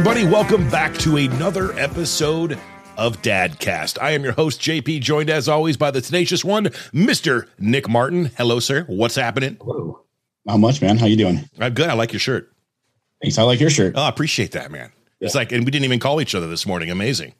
[0.00, 0.24] everybody.
[0.24, 2.58] Welcome back to another episode
[2.96, 3.98] of Dadcast.
[4.00, 7.46] I am your host, JP, joined as always by the tenacious one, Mr.
[7.58, 8.30] Nick Martin.
[8.38, 8.84] Hello, sir.
[8.84, 9.58] What's happening?
[9.60, 10.00] Hello.
[10.46, 10.96] Not much, man.
[10.96, 11.40] How you doing?
[11.58, 11.90] I'm good.
[11.90, 12.50] I like your shirt.
[13.20, 13.36] Thanks.
[13.36, 13.92] I like your shirt.
[13.94, 14.90] Oh, I appreciate that, man.
[15.20, 16.90] It's like, and we didn't even call each other this morning.
[16.90, 17.34] Amazing.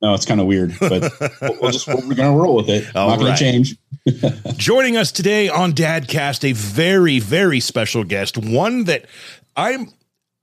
[0.00, 1.12] No, it's kind of weird, but
[1.60, 2.94] we'll just we're gonna roll with it.
[2.94, 3.74] All Not gonna change.
[4.56, 9.06] Joining us today on Dadcast, a very, very special guest, one that
[9.56, 9.90] I'm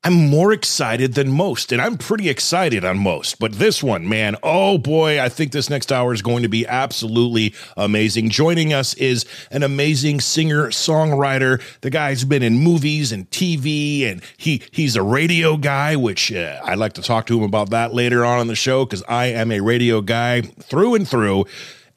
[0.05, 3.39] I'm more excited than most, and I'm pretty excited on most.
[3.39, 6.67] But this one, man, oh boy, I think this next hour is going to be
[6.67, 8.29] absolutely amazing.
[8.29, 11.59] Joining us is an amazing singer songwriter.
[11.81, 16.61] The guy's been in movies and TV, and he he's a radio guy, which uh,
[16.63, 19.25] I'd like to talk to him about that later on in the show because I
[19.29, 21.45] am a radio guy through and through.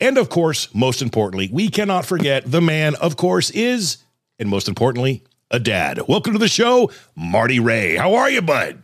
[0.00, 3.98] And of course, most importantly, we cannot forget the man, of course, is,
[4.38, 6.00] and most importantly, a dad.
[6.08, 7.96] Welcome to the show, Marty Ray.
[7.96, 8.82] How are you, bud?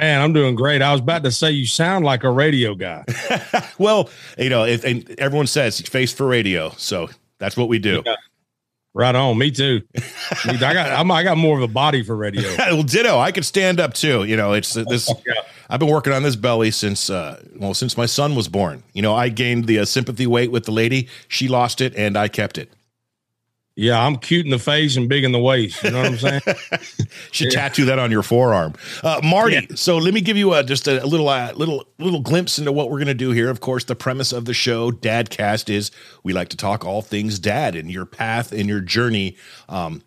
[0.00, 0.80] Man, I'm doing great.
[0.80, 3.04] I was about to say you sound like a radio guy.
[3.78, 8.04] Well, you know, if, and everyone says face for radio, so that's what we do.
[8.92, 9.38] Right on.
[9.38, 9.82] Me too.
[10.44, 12.42] I got I'm, I got more of a body for radio.
[12.58, 13.18] well, ditto.
[13.18, 14.24] I could stand up too.
[14.24, 15.10] You know, it's uh, this.
[15.26, 15.34] Yeah.
[15.70, 18.82] I've been working on this belly since, uh, well, since my son was born.
[18.92, 21.08] You know, I gained the uh, sympathy weight with the lady.
[21.28, 22.72] She lost it, and I kept it.
[23.80, 25.82] Yeah, I'm cute in the face and big in the waist.
[25.82, 26.42] You know what I'm saying?
[27.32, 29.68] Should tattoo that on your forearm, uh, Marty.
[29.74, 32.90] So let me give you a, just a, little, uh, little, little glimpse into what
[32.90, 33.48] we're going to do here.
[33.48, 35.90] Of course, the premise of the show, Dadcast, is
[36.22, 39.38] we like to talk all things dad and your path and your journey.
[39.70, 40.02] Um,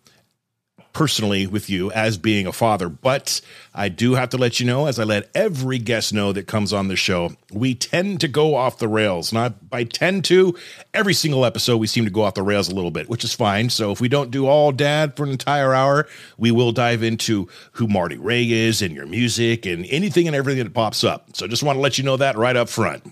[0.94, 3.40] personally with you as being a father, but
[3.74, 6.72] I do have to let you know, as I let every guest know that comes
[6.72, 9.32] on the show, we tend to go off the rails.
[9.32, 10.56] Not by tend to,
[10.94, 13.34] every single episode we seem to go off the rails a little bit, which is
[13.34, 13.68] fine.
[13.68, 16.06] So if we don't do all dad for an entire hour,
[16.38, 20.64] we will dive into who Marty Ray is and your music and anything and everything
[20.64, 21.36] that pops up.
[21.36, 23.04] So just want to let you know that right up front.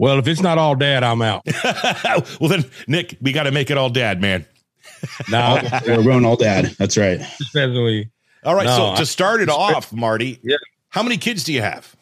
[0.00, 1.46] Well, if it's not all dad, I'm out.
[2.40, 4.46] well then, Nick, we got to make it all dad, man.
[5.28, 6.74] No, We're going all dad.
[6.78, 7.18] That's right.
[7.54, 8.10] definitely.
[8.44, 8.66] All right.
[8.66, 10.56] No, so I- to start it off, Marty, Yeah.
[10.88, 11.94] how many kids do you have?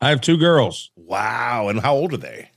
[0.00, 1.68] I have two girls, Wow.
[1.68, 2.50] And how old are they?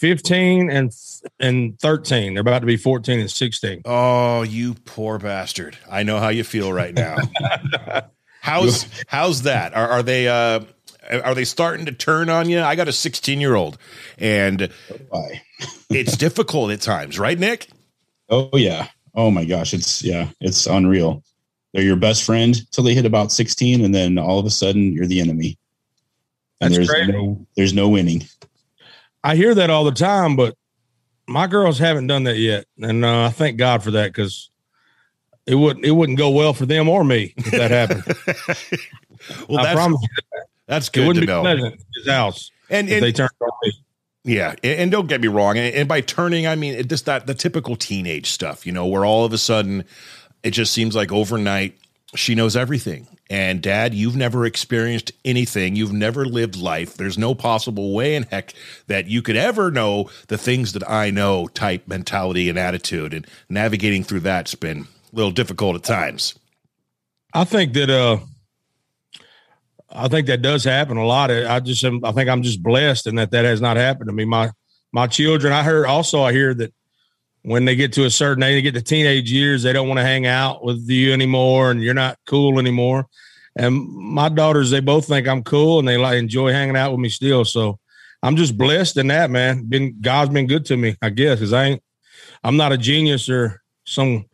[0.00, 0.92] 15 and
[1.40, 2.34] and 13.
[2.34, 3.82] They're about to be 14 and 16.
[3.84, 5.76] Oh, you poor bastard.
[5.90, 7.16] I know how you feel right now.
[8.40, 9.74] how's how's that?
[9.74, 10.60] Are are they uh
[11.24, 12.60] are they starting to turn on you?
[12.60, 13.78] I got a 16 year old
[14.18, 14.68] and
[15.10, 15.42] Bye.
[15.90, 17.68] it's difficult at times, right, Nick?
[18.28, 18.88] Oh yeah.
[19.14, 19.74] Oh my gosh.
[19.74, 20.28] It's yeah.
[20.40, 21.22] It's unreal.
[21.72, 24.92] They're your best friend till they hit about sixteen, and then all of a sudden
[24.92, 25.58] you're the enemy.
[26.60, 27.12] And That's there's crazy.
[27.12, 28.24] no there's no winning.
[29.24, 30.54] I hear that all the time, but
[31.26, 34.50] my girls haven't done that yet, and uh, I thank God for that because
[35.46, 38.04] it wouldn't it wouldn't go well for them or me if that happened.
[39.48, 41.40] well, I that's promise you, that's good to wouldn't be know.
[41.42, 43.72] pleasant in his house And, if and they turned on me.
[44.28, 45.56] Yeah, and, don't get me wrong.
[45.56, 49.24] And, by turning, I mean just that the typical teenage stuff, you know, where all
[49.24, 49.84] of a sudden
[50.42, 51.78] it just seems like overnight
[52.14, 53.06] she knows everything.
[53.30, 55.76] And dad, you've never experienced anything.
[55.76, 56.94] You've never lived life.
[56.94, 58.52] There's no possible way in heck
[58.86, 63.14] that you could ever know the things that I know type mentality and attitude.
[63.14, 66.34] And navigating through that's been a little difficult at times.
[67.32, 68.18] I think that uh
[69.90, 71.30] I think that does happen a lot.
[71.30, 74.12] I just am, I think I'm just blessed and that that has not happened to
[74.12, 74.24] me.
[74.24, 74.50] My
[74.92, 76.72] my children, I heard also I hear that
[77.42, 79.98] when they get to a certain age, they get to teenage years, they don't want
[79.98, 83.06] to hang out with you anymore and you're not cool anymore.
[83.56, 87.00] And my daughters, they both think I'm cool and they like enjoy hanging out with
[87.00, 87.44] me still.
[87.44, 87.78] So
[88.22, 89.64] I'm just blessed in that, man.
[89.64, 91.82] Been God's been good to me, I guess, because I ain't
[92.42, 94.26] I'm not a genius or some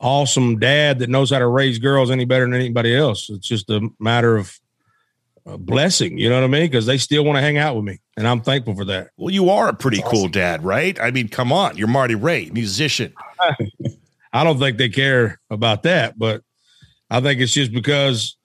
[0.00, 3.28] awesome dad that knows how to raise girls any better than anybody else.
[3.30, 4.58] It's just a matter of
[5.46, 6.66] a blessing, you know what I mean?
[6.66, 9.10] Because they still want to hang out with me, and I'm thankful for that.
[9.16, 10.98] Well, you are a pretty cool dad, right?
[11.00, 11.76] I mean, come on.
[11.76, 13.14] You're Marty Ray, musician.
[14.32, 16.42] I don't think they care about that, but
[17.10, 18.36] I think it's just because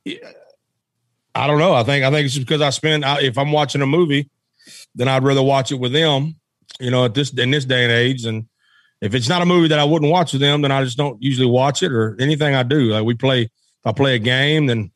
[1.36, 1.74] I don't know.
[1.74, 4.30] I think I think it's just because I spend I, if I'm watching a movie,
[4.96, 6.36] then I'd rather watch it with them.
[6.80, 8.48] You know, at this in this day and age, and
[9.02, 11.22] if it's not a movie that I wouldn't watch with them, then I just don't
[11.22, 12.86] usually watch it or anything I do.
[12.86, 13.52] Like we play, if
[13.86, 14.92] I play a game, then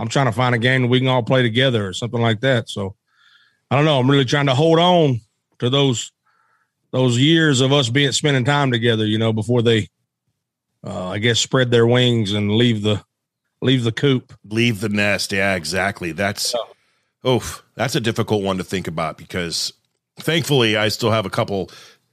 [0.00, 2.40] I'm trying to find a game that we can all play together or something like
[2.40, 2.70] that.
[2.70, 2.96] So
[3.70, 4.00] I don't know.
[4.00, 5.20] I'm really trying to hold on
[5.58, 6.10] to those
[6.90, 9.04] those years of us being spending time together.
[9.04, 9.88] You know, before they,
[10.84, 13.04] uh, I guess, spread their wings and leave the
[13.60, 14.32] leave the coop.
[14.48, 15.32] Leave the nest.
[15.32, 16.12] Yeah, exactly.
[16.12, 16.54] That's
[17.22, 19.72] oh, that's a difficult one to think about because
[20.18, 21.70] thankfully I still have a couple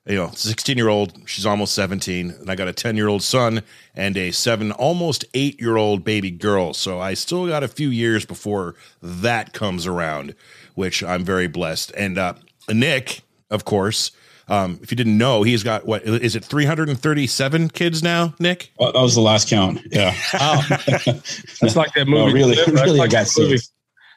[0.08, 3.22] you know, 16 year old, she's almost 17, and I got a 10 year old
[3.24, 3.62] son
[3.96, 6.74] and a seven, almost eight year old baby girl.
[6.74, 10.34] So I still got a few years before that comes around,
[10.76, 11.92] which I'm very blessed.
[11.98, 12.36] And uh,
[12.72, 14.12] Nick, of course,
[14.50, 18.72] um, if you didn't know, he's got what is it 337 kids now, Nick?
[18.80, 19.82] Oh, that was the last count.
[19.92, 20.16] Yeah.
[20.40, 20.66] Oh.
[20.70, 22.12] That's like that movie.
[22.12, 23.72] No, really, Delivery- really, that's, I like got that movie six.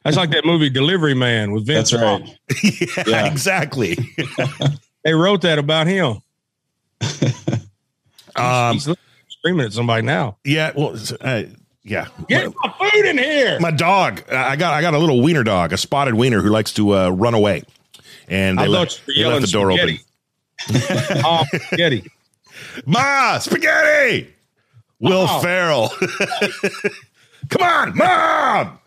[0.05, 1.91] that's like that movie Delivery Man with Vince.
[1.91, 2.39] That's right.
[2.63, 3.27] yeah, Yeah.
[3.27, 3.99] exactly.
[5.05, 6.19] They wrote that about him.
[8.37, 8.89] Um, He's
[9.29, 10.37] screaming at somebody now.
[10.45, 11.43] yeah, well, uh,
[11.83, 12.07] yeah.
[12.29, 13.59] Get my food in here.
[13.61, 16.73] My dog, I got I got a little wiener dog, a spotted wiener who likes
[16.75, 17.65] to uh, run away,
[18.29, 19.99] and they, I left, they left the door open.
[20.61, 21.21] spaghetti.
[21.25, 22.11] oh, spaghetti.
[22.87, 24.33] Ma, spaghetti.
[25.01, 25.41] Will Oh.
[25.41, 25.89] Ferrell.
[27.49, 28.79] Come on, mom.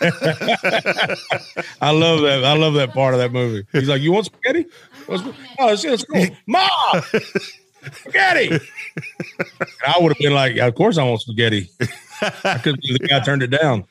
[0.00, 2.42] I love that.
[2.44, 3.66] I love that part of that movie.
[3.72, 4.66] He's like, "You want spaghetti?
[5.08, 6.26] Oh, it's, cool.
[6.46, 6.68] Ma,
[7.92, 8.60] spaghetti." And
[9.86, 11.70] I would have been like, "Of course I want spaghetti."
[12.20, 13.84] I believe the guy turned it down.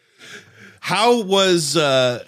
[0.80, 1.78] How was?
[1.78, 2.24] uh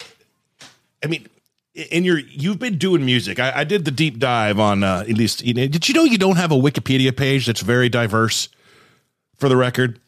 [1.02, 1.28] I mean,
[1.74, 3.38] in your you've been doing music.
[3.38, 5.44] I, I did the deep dive on uh, at least.
[5.44, 8.48] Did you know you don't have a Wikipedia page that's very diverse?
[9.36, 10.00] For the record,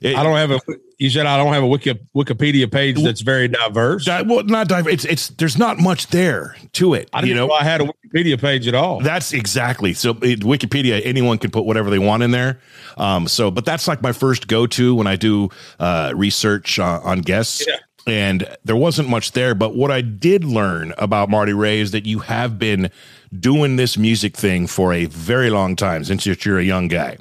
[0.00, 0.60] It- I don't have a.
[1.00, 4.04] You said I don't have a Wiki, Wikipedia page that's very diverse.
[4.04, 4.94] Di- well, not diverse.
[4.94, 7.08] It's it's there's not much there to it.
[7.12, 9.00] I you know, know I had a Wikipedia page at all.
[9.00, 10.10] That's exactly so.
[10.22, 12.58] It, Wikipedia, anyone can put whatever they want in there.
[12.96, 17.00] Um, so, but that's like my first go to when I do uh, research uh,
[17.04, 17.64] on guests.
[17.64, 17.76] Yeah.
[18.08, 22.06] And there wasn't much there, but what I did learn about Marty Ray is that
[22.06, 22.90] you have been
[23.38, 27.18] doing this music thing for a very long time since you're a young guy.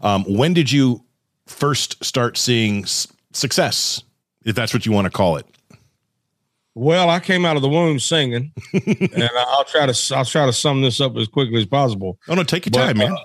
[0.00, 1.04] Um, when did you
[1.46, 4.02] first start seeing s- success,
[4.44, 5.46] if that's what you want to call it?
[6.74, 10.52] Well, I came out of the womb singing, and I'll try to I'll try to
[10.52, 12.18] sum this up as quickly as possible.
[12.28, 13.12] Oh no, take your But, time, man.
[13.12, 13.16] uh,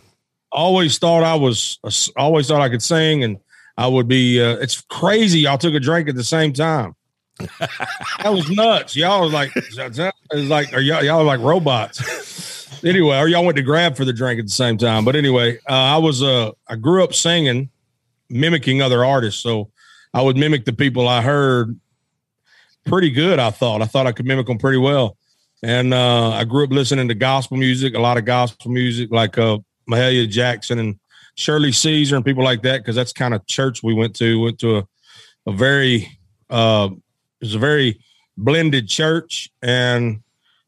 [0.54, 1.78] always thought I was
[2.16, 3.38] always thought I could sing, and
[3.78, 4.42] I would be.
[4.42, 5.40] Uh, it's crazy.
[5.40, 6.96] Y'all took a drink at the same time.
[7.60, 8.96] that was nuts.
[8.96, 12.84] Y'all was like, it was like, are y'all y'all like robots?
[12.86, 15.04] anyway, or y'all went to grab for the drink at the same time.
[15.04, 17.70] But anyway, uh, I was uh, I grew up singing,
[18.32, 19.42] mimicking other artists.
[19.42, 19.70] So
[20.14, 21.80] I would mimic the people I heard
[22.86, 23.40] pretty good.
[23.40, 25.18] I thought I thought I could mimic them pretty well.
[25.64, 29.38] And uh, I grew up listening to gospel music, a lot of gospel music, like
[29.38, 31.00] uh, Mahalia Jackson and
[31.36, 34.40] Shirley Caesar and people like that, because that's kind of church we went to.
[34.42, 34.88] Went to a,
[35.46, 36.08] a very,
[36.50, 38.00] uh, it was a very
[38.38, 40.22] blended church, and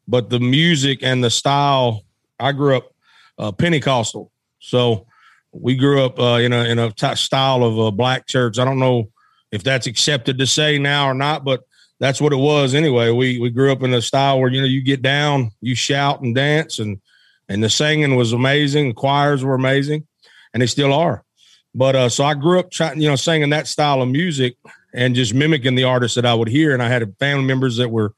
[0.07, 2.03] but the music and the style.
[2.39, 2.93] I grew up
[3.37, 5.07] uh, Pentecostal, so
[5.53, 8.59] we grew up uh, in a in a t- style of a black church.
[8.59, 9.11] I don't know
[9.51, 11.61] if that's accepted to say now or not, but
[11.99, 13.11] that's what it was anyway.
[13.11, 16.21] We we grew up in a style where you know you get down, you shout
[16.21, 16.99] and dance, and
[17.47, 18.89] and the singing was amazing.
[18.89, 20.07] The choirs were amazing,
[20.53, 21.23] and they still are.
[21.75, 24.57] But uh, so I grew up trying, you know, singing that style of music
[24.93, 26.73] and just mimicking the artists that I would hear.
[26.73, 28.13] And I had family members that were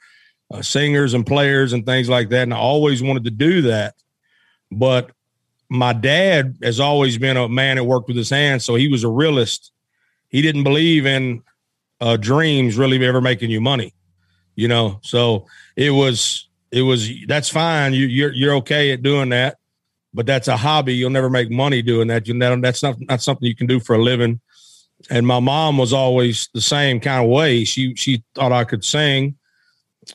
[0.54, 3.96] uh, singers and players and things like that, and I always wanted to do that.
[4.72, 5.12] But
[5.70, 9.04] my dad has always been a man that worked with his hands, so he was
[9.04, 9.72] a realist.
[10.30, 11.44] He didn't believe in
[12.02, 13.94] uh, dreams really ever making you money,
[14.56, 15.00] you know.
[15.02, 17.94] So it was it was that's fine.
[17.94, 19.58] You you're you're okay at doing that,
[20.14, 20.94] but that's a hobby.
[20.94, 22.28] You'll never make money doing that.
[22.28, 24.40] You know that's not not something you can do for a living.
[25.10, 27.64] And my mom was always the same kind of way.
[27.64, 29.36] She she thought I could sing,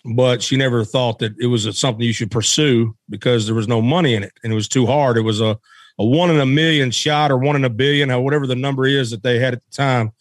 [0.04, 3.80] but she never thought that it was something you should pursue because there was no
[3.80, 5.16] money in it and it was too hard.
[5.16, 5.58] It was a
[6.00, 8.86] a one in a million shot or one in a billion, or whatever the number
[8.86, 10.12] is that they had at the time.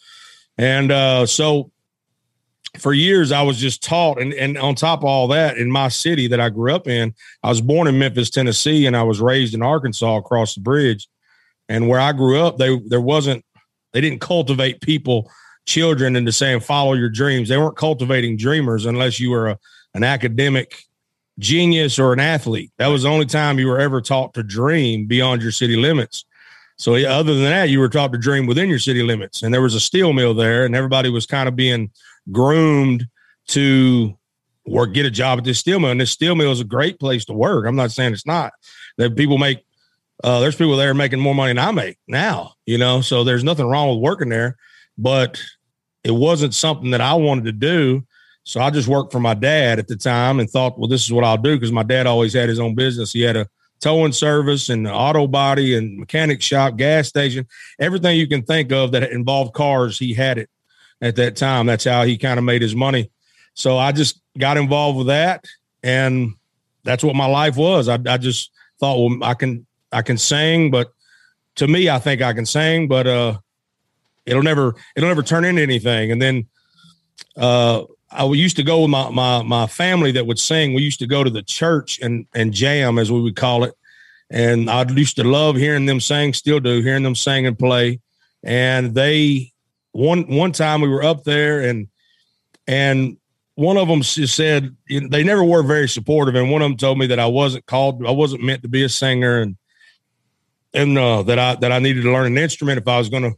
[0.58, 1.72] And uh, so
[2.78, 4.22] for years, I was just taught.
[4.22, 7.16] And, and on top of all that, in my city that I grew up in,
[7.44, 11.08] I was born in Memphis, Tennessee, and I was raised in Arkansas across the bridge.
[11.70, 13.46] And where I grew up, they there wasn't
[13.94, 15.32] they didn't cultivate people,
[15.70, 17.48] children, into saying follow your dreams.
[17.48, 19.60] They weren't cultivating dreamers unless you were a,
[19.94, 20.84] an academic
[21.38, 22.72] genius or an athlete.
[22.78, 26.26] That was the only time you were ever taught to dream beyond your city limits.
[26.78, 29.44] So other than that, you were taught to dream within your city limits.
[29.44, 31.92] And there was a steel mill there, and everybody was kind of being
[32.32, 33.06] groomed
[33.50, 34.18] to
[34.66, 35.92] work, get a job at this steel mill.
[35.92, 37.68] And this steel mill is a great place to work.
[37.68, 38.54] I'm not saying it's not.
[38.98, 39.66] That people make
[40.24, 43.02] uh, there's people there making more money than I make now, you know.
[43.02, 44.58] So there's nothing wrong with working there,
[44.98, 45.42] but
[46.04, 48.06] it wasn't something that I wanted to do.
[48.44, 51.12] So I just worked for my dad at the time and thought, well, this is
[51.12, 53.14] what I'll do because my dad always had his own business.
[53.14, 53.48] He had a
[53.80, 57.48] towing service and auto body and mechanic shop, gas station,
[57.80, 59.98] everything you can think of that involved cars.
[60.00, 60.50] He had it
[61.02, 61.66] at that time.
[61.66, 63.12] That's how he kind of made his money.
[63.54, 65.46] So I just got involved with that,
[65.84, 66.34] and
[66.84, 67.90] that's what my life was.
[67.90, 70.94] I, I just thought, well, I can I can sing, but
[71.56, 73.40] to me, I think I can sing, but uh,
[74.26, 76.12] it'll never it'll never turn into anything.
[76.12, 76.48] And then
[77.38, 80.74] uh, I used to go with my my my family that would sing.
[80.74, 83.74] We used to go to the church and and jam, as we would call it.
[84.30, 88.00] And I used to love hearing them sing, still do, hearing them sing and play.
[88.44, 89.52] And they
[89.92, 91.88] one one time we were up there and
[92.68, 93.18] and
[93.60, 97.08] one of them said they never were very supportive, and one of them told me
[97.08, 99.58] that I wasn't called, I wasn't meant to be a singer, and
[100.74, 103.24] and uh, that I that I needed to learn an instrument if I was going
[103.24, 103.34] to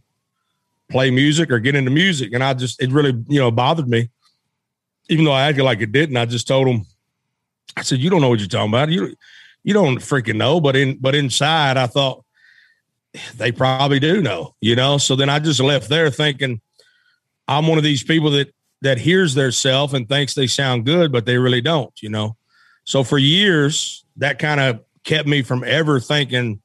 [0.92, 2.34] play music or get into music.
[2.34, 4.10] And I just it really you know bothered me,
[5.10, 6.18] even though I acted like it didn't.
[6.18, 6.86] I just told him,
[7.76, 8.90] I said, "You don't know what you're talking about.
[8.90, 9.16] You
[9.64, 12.24] you don't freaking know." But in but inside, I thought
[13.36, 14.98] they probably do know, you know.
[14.98, 16.62] So then I just left there thinking
[17.48, 21.12] I'm one of these people that that hears their self and thinks they sound good,
[21.12, 22.36] but they really don't, you know.
[22.84, 26.62] So for years, that kind of kept me from ever thinking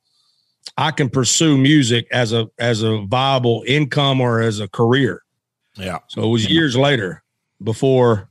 [0.77, 5.23] I can pursue music as a as a viable income or as a career.
[5.75, 5.99] Yeah.
[6.09, 7.23] So it was years later
[7.63, 8.31] before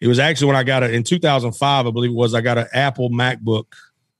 [0.00, 2.34] it was actually when I got it in 2005, I believe it was.
[2.34, 3.66] I got an Apple MacBook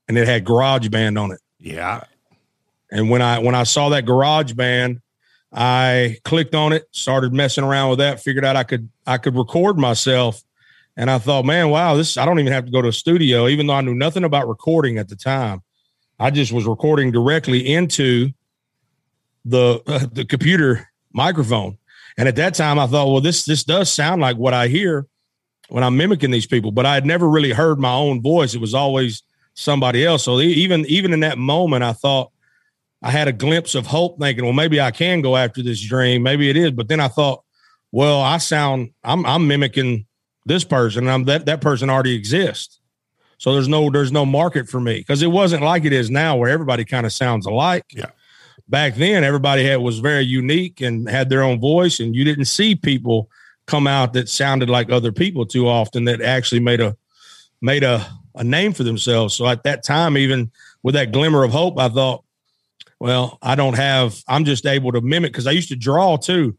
[0.07, 1.39] and it had GarageBand on it.
[1.59, 2.03] Yeah.
[2.91, 5.01] And when I when I saw that GarageBand,
[5.53, 9.35] I clicked on it, started messing around with that, figured out I could I could
[9.35, 10.43] record myself.
[10.97, 13.47] And I thought, man, wow, this I don't even have to go to a studio,
[13.47, 15.61] even though I knew nothing about recording at the time.
[16.19, 18.31] I just was recording directly into
[19.43, 21.77] the uh, the computer microphone.
[22.17, 25.07] And at that time I thought, well, this this does sound like what I hear
[25.69, 28.53] when I'm mimicking these people, but I had never really heard my own voice.
[28.53, 30.23] It was always somebody else.
[30.23, 32.31] So even even in that moment, I thought,
[33.01, 36.23] I had a glimpse of hope thinking, well, maybe I can go after this dream.
[36.23, 36.71] Maybe it is.
[36.71, 37.43] But then I thought,
[37.91, 40.05] well, I sound I'm I'm mimicking
[40.45, 41.07] this person.
[41.07, 42.79] I'm that that person already exists.
[43.37, 46.37] So there's no there's no market for me because it wasn't like it is now
[46.37, 47.85] where everybody kind of sounds alike.
[47.89, 48.11] Yeah.
[48.67, 52.45] Back then, everybody had was very unique and had their own voice, and you didn't
[52.45, 53.29] see people
[53.67, 56.95] come out that sounded like other people too often that actually made a
[57.61, 59.35] made a, a name for themselves.
[59.35, 60.51] So at that time, even
[60.83, 62.23] with that glimmer of hope, I thought,
[62.99, 66.57] well, I don't have, I'm just able to mimic because I used to draw too.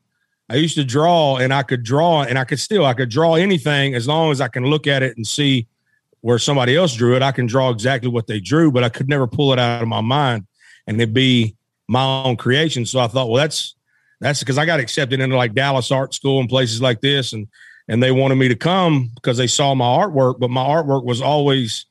[0.48, 3.34] I used to draw and I could draw and I could still, I could draw
[3.34, 5.66] anything as long as I can look at it and see
[6.20, 7.22] where somebody else drew it.
[7.22, 9.88] I can draw exactly what they drew, but I could never pull it out of
[9.88, 10.46] my mind
[10.86, 11.56] and it'd be
[11.88, 12.84] my own creation.
[12.86, 13.74] So I thought, well, that's,
[14.20, 17.32] that's because I got accepted into like Dallas Art School and places like this.
[17.32, 17.48] And,
[17.88, 21.20] and they wanted me to come because they saw my artwork, but my artwork was
[21.20, 21.86] always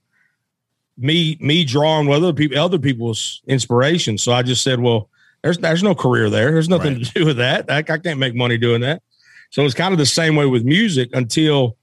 [0.98, 4.18] me me drawing with other people other people's inspiration.
[4.18, 5.10] So I just said, well,
[5.42, 6.52] there's there's no career there.
[6.52, 7.06] There's nothing right.
[7.06, 7.70] to do with that.
[7.70, 9.02] I, I can't make money doing that.
[9.50, 11.78] So it's kind of the same way with music until,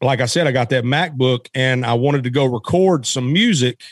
[0.00, 3.82] like I said, I got that MacBook and I wanted to go record some music.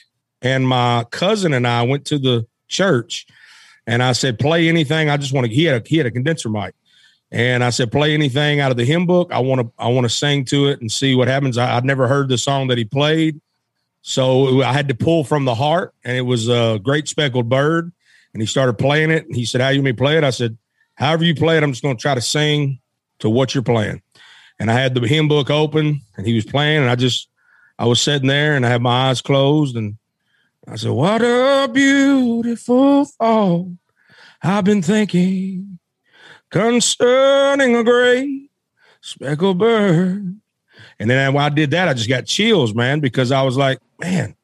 [0.41, 3.27] And my cousin and I went to the church
[3.87, 5.11] and I said, play anything.
[5.11, 6.75] I just want to, he had a, he had a condenser mic.
[7.31, 9.31] And I said, play anything out of the hymn book.
[9.33, 11.59] I want to, I want to sing to it and see what happens.
[11.59, 13.41] I, I'd never heard the song that he played.
[14.00, 17.93] So I had to pull from the heart, and it was a great speckled bird.
[18.33, 19.27] And he started playing it.
[19.27, 20.25] And he said, How you may play it?
[20.25, 20.57] I said,
[20.95, 22.81] However you play it, I'm just going to try to sing
[23.19, 24.00] to what you're playing.
[24.61, 27.29] And I had the hymn book open, and he was playing, and I just,
[27.79, 29.97] I was sitting there, and I had my eyes closed, and
[30.67, 33.69] I said, What a beautiful thought
[34.43, 35.79] I've been thinking
[36.50, 38.50] concerning a great
[39.00, 40.41] speckled bird.
[40.99, 43.79] And then when I did that, I just got chills, man, because I was like,
[44.00, 44.35] man,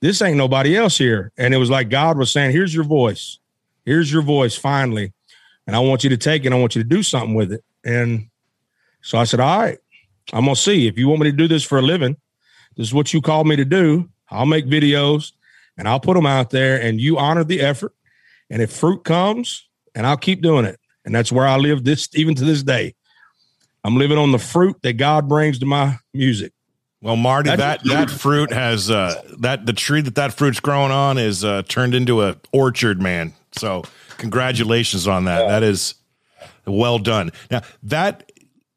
[0.00, 1.32] this ain't nobody else here.
[1.36, 3.38] And it was like God was saying, here's your voice.
[3.84, 5.12] Here's your voice finally.
[5.66, 6.52] And I want you to take it.
[6.52, 7.64] I want you to do something with it.
[7.84, 8.28] And
[9.00, 9.78] so I said, all right,
[10.32, 10.86] I'm going to see.
[10.86, 12.16] If you want me to do this for a living,
[12.76, 14.08] this is what you called me to do.
[14.30, 15.32] I'll make videos
[15.76, 17.94] and I'll put them out there and you honor the effort.
[18.50, 20.78] And if fruit comes, and I'll keep doing it.
[21.04, 22.94] And that's where I live this even to this day.
[23.84, 26.52] I'm living on the fruit that God brings to my music.
[27.00, 31.16] Well, Marty, that that fruit has uh, that the tree that that fruit's growing on
[31.16, 33.34] is uh, turned into a orchard, man.
[33.52, 33.84] So,
[34.18, 35.42] congratulations on that.
[35.42, 35.48] Yeah.
[35.48, 35.94] That is
[36.66, 37.30] well done.
[37.50, 38.27] Now, that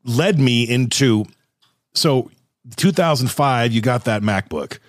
[0.04, 1.26] led me into
[1.94, 2.32] so
[2.76, 3.72] 2005.
[3.72, 4.80] You got that MacBook.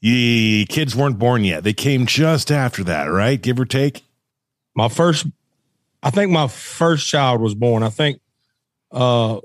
[0.00, 1.62] The kids weren't born yet.
[1.62, 3.40] They came just after that, right?
[3.40, 4.02] Give or take.
[4.74, 5.26] My first,
[6.02, 7.82] I think my first child was born.
[7.82, 8.20] I think
[8.90, 9.38] uh,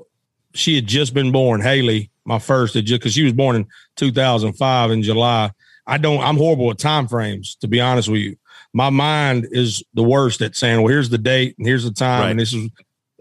[0.56, 5.02] she had just been born, Haley my first because she was born in 2005 in
[5.02, 5.50] July.
[5.88, 6.22] I don't.
[6.22, 8.36] I'm horrible with time frames, to be honest with you.
[8.74, 12.22] My mind is the worst at saying, "Well, here's the date and here's the time,"
[12.22, 12.32] right.
[12.32, 12.70] and this is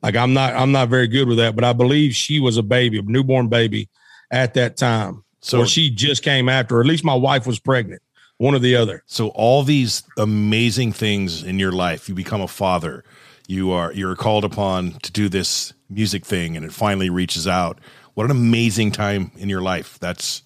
[0.03, 0.55] like I'm not.
[0.55, 1.55] I'm not very good with that.
[1.55, 3.89] But I believe she was a baby, a newborn baby,
[4.31, 5.25] at that time.
[5.41, 8.03] So she just came after, or at least my wife was pregnant,
[8.39, 9.05] one or the other.
[9.07, 13.05] So all these amazing things in your life, you become a father,
[13.47, 17.79] you are you're called upon to do this music thing, and it finally reaches out.
[18.15, 19.99] What an amazing time in your life.
[20.01, 20.43] That's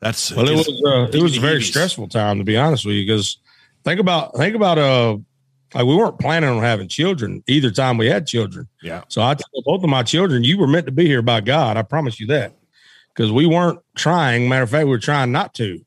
[0.00, 2.94] that's well, it was uh, it was a very stressful time to be honest with
[2.94, 3.38] you because
[3.84, 5.18] think about think about uh
[5.74, 8.68] like we weren't planning on having children either time we had children.
[8.82, 9.02] Yeah.
[9.08, 11.76] So I told both of my children, you were meant to be here by God.
[11.76, 12.54] I promise you that.
[13.08, 14.48] Because we weren't trying.
[14.48, 15.84] Matter of fact, we were trying not to.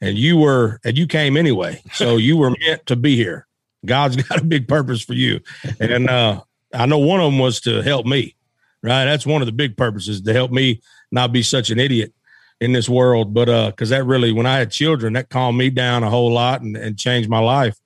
[0.00, 1.82] And you were, and you came anyway.
[1.92, 3.46] So you were meant to be here.
[3.84, 5.40] God's got a big purpose for you.
[5.78, 6.42] And uh,
[6.74, 8.34] I know one of them was to help me,
[8.82, 9.04] right?
[9.04, 10.80] That's one of the big purposes to help me
[11.12, 12.12] not be such an idiot
[12.60, 13.32] in this world.
[13.32, 16.32] But uh, because that really, when I had children, that calmed me down a whole
[16.32, 17.76] lot and, and changed my life.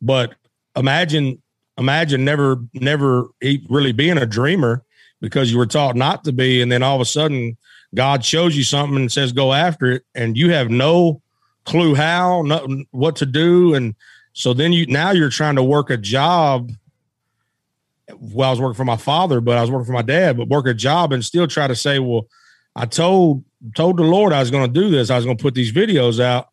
[0.00, 0.34] But
[0.76, 1.40] imagine
[1.78, 3.26] imagine never never
[3.68, 4.82] really being a dreamer
[5.20, 7.56] because you were taught not to be and then all of a sudden
[7.94, 11.20] god shows you something and says go after it and you have no
[11.64, 13.94] clue how no, what to do and
[14.32, 16.70] so then you now you're trying to work a job.
[18.18, 20.48] Well i was working for my father but i was working for my dad but
[20.48, 22.28] work a job and still try to say well
[22.74, 25.10] i told told the lord i was going to do this.
[25.10, 26.50] I was going to put these videos out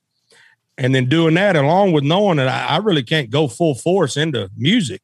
[0.78, 4.18] and then doing that along with knowing that I, I really can't go full force
[4.18, 5.02] into music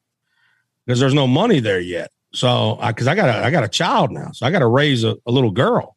[0.86, 2.10] because there's no money there yet.
[2.32, 4.66] So, because I, I, got a, I got a child now, so I got to
[4.66, 5.96] raise a, a, little girl.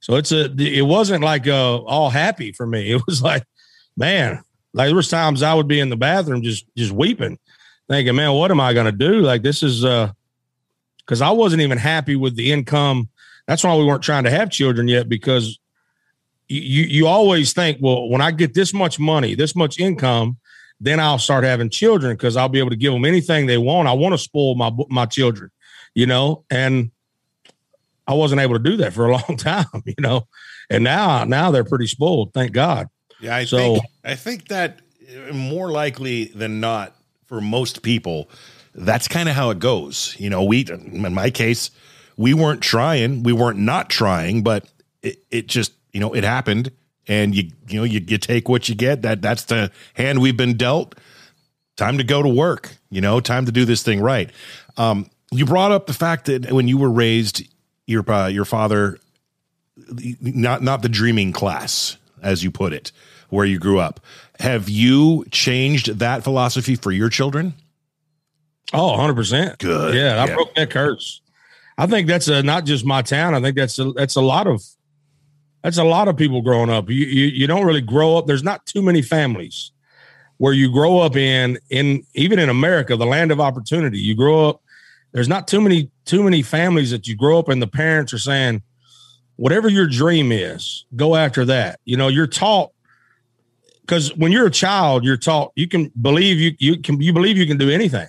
[0.00, 2.92] So it's a, it wasn't like uh, all happy for me.
[2.94, 3.44] It was like,
[3.96, 4.42] man,
[4.74, 7.38] like there was times I would be in the bathroom just, just weeping,
[7.88, 9.20] thinking, man, what am I going to do?
[9.20, 10.12] Like this is, uh,
[10.98, 13.08] because I wasn't even happy with the income.
[13.46, 15.58] That's why we weren't trying to have children yet because
[16.60, 20.36] you you always think, well, when I get this much money, this much income,
[20.80, 23.88] then I'll start having children because I'll be able to give them anything they want.
[23.88, 25.50] I want to spoil my my children,
[25.94, 26.90] you know, and
[28.06, 30.26] I wasn't able to do that for a long time, you know,
[30.68, 32.88] and now now they're pretty spoiled, thank God.
[33.20, 34.80] Yeah, I so, think I think that
[35.28, 38.28] uh, more likely than not for most people,
[38.74, 40.16] that's kind of how it goes.
[40.18, 41.70] You know, we in my case,
[42.16, 44.68] we weren't trying, we weren't not trying, but
[45.02, 46.72] it, it just you know, it happened
[47.06, 49.02] and you, you know, you, you take what you get.
[49.02, 50.94] That that's the hand we've been dealt.
[51.76, 54.30] Time to go to work, you know, time to do this thing right.
[54.76, 57.48] Um, you brought up the fact that when you were raised,
[57.86, 58.98] your, uh, your father,
[60.20, 62.92] not, not the dreaming class, as you put it,
[63.30, 64.00] where you grew up.
[64.38, 67.54] Have you changed that philosophy for your children?
[68.74, 69.58] Oh, 100%.
[69.58, 69.94] Good.
[69.94, 70.34] Yeah, I yeah.
[70.34, 71.20] broke that curse.
[71.78, 73.34] I think that's a, not just my town.
[73.34, 74.62] I think that's a, that's a lot of
[75.62, 76.90] that's a lot of people growing up.
[76.90, 78.26] You, you you don't really grow up.
[78.26, 79.70] There's not too many families
[80.38, 83.98] where you grow up in in even in America, the land of opportunity.
[83.98, 84.62] You grow up.
[85.12, 88.18] There's not too many too many families that you grow up and the parents are
[88.18, 88.62] saying,
[89.36, 91.80] whatever your dream is, go after that.
[91.84, 92.72] You know, you're taught
[93.82, 97.38] because when you're a child, you're taught you can believe you you can you believe
[97.38, 98.08] you can do anything.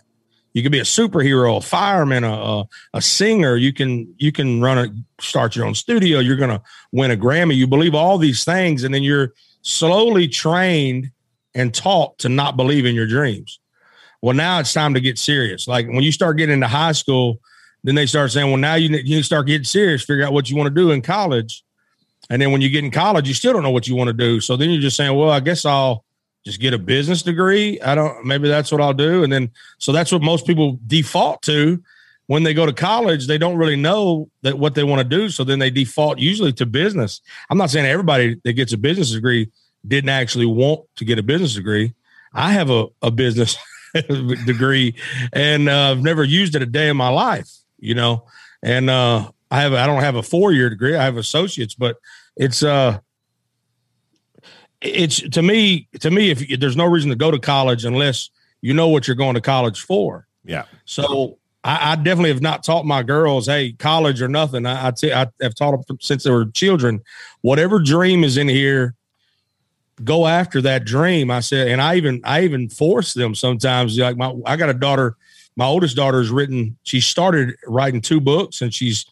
[0.54, 3.56] You could be a superhero, a fireman, a, a, a singer.
[3.56, 4.88] You can you can run a
[5.22, 6.20] start your own studio.
[6.20, 6.62] You're going to
[6.92, 7.56] win a Grammy.
[7.56, 11.12] You believe all these things, and then you're slowly trained
[11.56, 13.60] and taught to not believe in your dreams.
[14.22, 15.68] Well, now it's time to get serious.
[15.68, 17.40] Like when you start getting into high school,
[17.84, 20.04] then they start saying, "Well, now you you start getting serious.
[20.04, 21.64] Figure out what you want to do in college."
[22.30, 24.14] And then when you get in college, you still don't know what you want to
[24.14, 24.40] do.
[24.40, 26.06] So then you're just saying, "Well, I guess I'll."
[26.46, 27.80] Just get a business degree.
[27.82, 29.24] I don't, maybe that's what I'll do.
[29.24, 31.82] And then, so that's what most people default to
[32.28, 33.28] when they go to college.
[33.28, 35.30] They don't really know that what they want to do.
[35.30, 37.22] So then they default usually to business.
[37.50, 39.50] I'm not saying everybody that gets a business degree
[39.88, 41.94] didn't actually want to get a business degree.
[42.34, 43.56] I have a, a business
[44.46, 44.96] degree
[45.32, 48.26] and uh, I've never used it a day in my life, you know,
[48.62, 50.96] and uh, I have, I don't have a four year degree.
[50.96, 51.98] I have associates, but
[52.36, 53.00] it's, uh,
[54.84, 58.30] it's to me to me if there's no reason to go to college unless
[58.62, 60.28] you know what you're going to college for.
[60.44, 60.66] Yeah.
[60.86, 64.66] So I, I definitely have not taught my girls hey college or nothing.
[64.66, 67.02] I, I, t- I have taught them since they were children.
[67.42, 68.96] Whatever dream is in here
[70.04, 71.68] go after that dream i said.
[71.68, 75.16] And i even i even force them sometimes like my i got a daughter
[75.56, 79.06] my oldest daughter has written she started writing two books and she's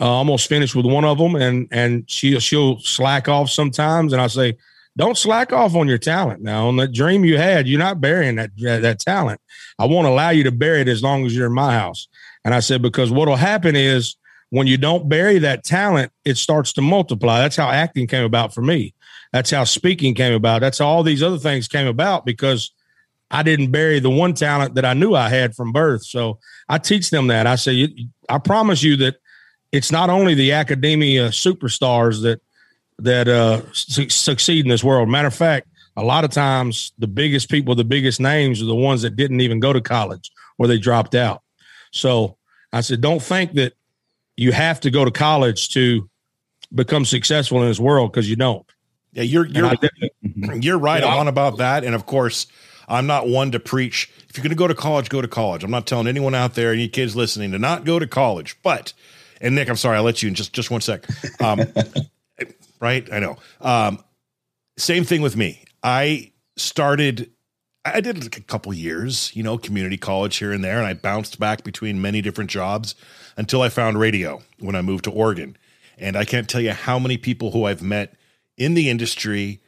[0.00, 4.12] uh, almost finished with one of them and and she she'll slack off sometimes.
[4.12, 4.56] And i say
[4.96, 6.42] don't slack off on your talent.
[6.42, 9.40] Now on that dream you had you're not burying that that talent.
[9.78, 12.08] I won't allow you to bury it as long as you're in my house.
[12.44, 14.16] And i said because what'll happen is
[14.50, 17.38] when you don't bury that talent it starts to multiply.
[17.40, 18.94] That's how acting came about for me.
[19.32, 20.60] That's how speaking came about.
[20.60, 22.70] That's how all these other things came about because
[23.30, 26.04] i didn't bury the one talent that i knew i had from birth.
[26.04, 27.46] So i teach them that.
[27.46, 27.94] I say
[28.28, 29.16] i promise you that
[29.72, 32.40] it's not only the academia superstars that
[32.98, 35.08] that uh, su- succeed in this world.
[35.08, 38.74] Matter of fact, a lot of times the biggest people, the biggest names are the
[38.74, 41.42] ones that didn't even go to college or they dropped out.
[41.92, 42.36] So
[42.72, 43.74] I said, don't think that
[44.36, 46.08] you have to go to college to
[46.74, 48.66] become successful in this world because you don't.
[49.12, 49.72] Yeah, you're you're
[50.60, 51.14] you're right yeah.
[51.14, 51.84] on about that.
[51.84, 52.48] And of course,
[52.88, 54.10] I'm not one to preach.
[54.28, 55.62] If you're going to go to college, go to college.
[55.62, 58.56] I'm not telling anyone out there, any kids listening, to not go to college.
[58.64, 58.92] But,
[59.40, 61.06] and Nick, I'm sorry, I'll let you in just just one sec.
[61.40, 61.60] Um,
[62.80, 63.10] right?
[63.12, 63.36] I know.
[63.60, 64.02] Um,
[64.76, 65.64] same thing with me.
[65.82, 67.30] I started.
[67.84, 70.94] I did like a couple years, you know, community college here and there, and I
[70.94, 72.94] bounced back between many different jobs
[73.36, 75.56] until I found radio when I moved to Oregon.
[75.98, 78.14] And I can't tell you how many people who I've met
[78.56, 79.60] in the industry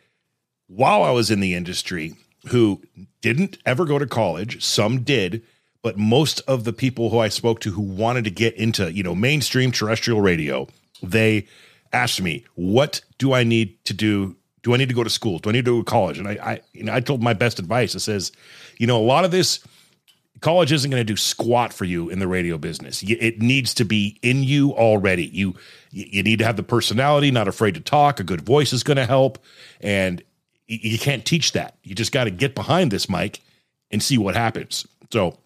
[0.66, 2.14] while I was in the industry
[2.49, 2.81] who
[3.21, 4.64] didn't ever go to college.
[4.64, 5.42] Some did,
[5.83, 9.03] but most of the people who I spoke to who wanted to get into, you
[9.03, 10.69] know, mainstream terrestrial radio,
[11.03, 11.47] they
[11.92, 14.37] asked me, "What do I need to do?
[14.62, 15.38] Do I need to go to school?
[15.38, 17.33] Do I need to go to college?" And I, I, you know, I told my
[17.33, 17.94] best advice.
[17.94, 18.33] It says,
[18.79, 19.61] you know, a lot of this
[20.40, 23.03] college isn't going to do squat for you in the radio business.
[23.03, 25.27] It needs to be in you already.
[25.27, 25.55] You
[25.90, 28.20] you need to have the personality, not afraid to talk.
[28.20, 29.38] A good voice is going to help,
[29.81, 30.22] and
[30.66, 31.79] you can't teach that.
[31.83, 33.40] You just got to get behind this mic
[33.90, 34.87] and see what happens.
[35.12, 35.38] So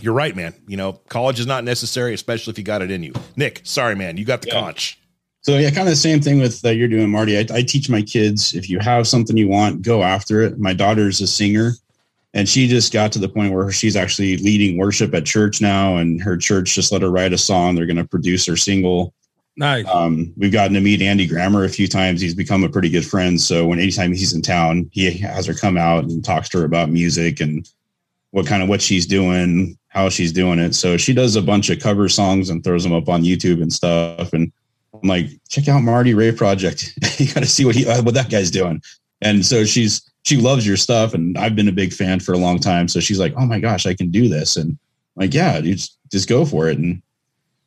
[0.00, 0.54] you're right, man.
[0.66, 3.12] You know, college is not necessary, especially if you got it in you.
[3.36, 4.60] Nick, sorry, man, you got the yeah.
[4.60, 4.98] conch.
[5.44, 7.38] So yeah, kind of the same thing with that you're doing, Marty.
[7.38, 10.58] I, I teach my kids if you have something you want, go after it.
[10.58, 11.72] My daughter's a singer,
[12.32, 15.96] and she just got to the point where she's actually leading worship at church now,
[15.98, 17.74] and her church just let her write a song.
[17.74, 19.14] They're going to produce her single
[19.56, 19.86] Nice.
[19.86, 22.20] Um, we've gotten to meet Andy Grammer a few times.
[22.20, 23.40] He's become a pretty good friend.
[23.40, 26.64] So when anytime he's in town, he has her come out and talks to her
[26.64, 27.68] about music and
[28.32, 30.74] what kind of what she's doing, how she's doing it.
[30.74, 33.72] So she does a bunch of cover songs and throws them up on YouTube and
[33.72, 34.32] stuff.
[34.32, 34.52] And
[35.02, 36.92] I'm like, check out Marty Ray Project.
[37.18, 38.82] you got to see what he uh, what that guy's doing.
[39.20, 42.38] And so she's she loves your stuff, and I've been a big fan for a
[42.38, 42.88] long time.
[42.88, 44.78] So she's like, oh my gosh, I can do this, and I'm
[45.16, 46.78] like, yeah, you just just go for it.
[46.78, 47.02] And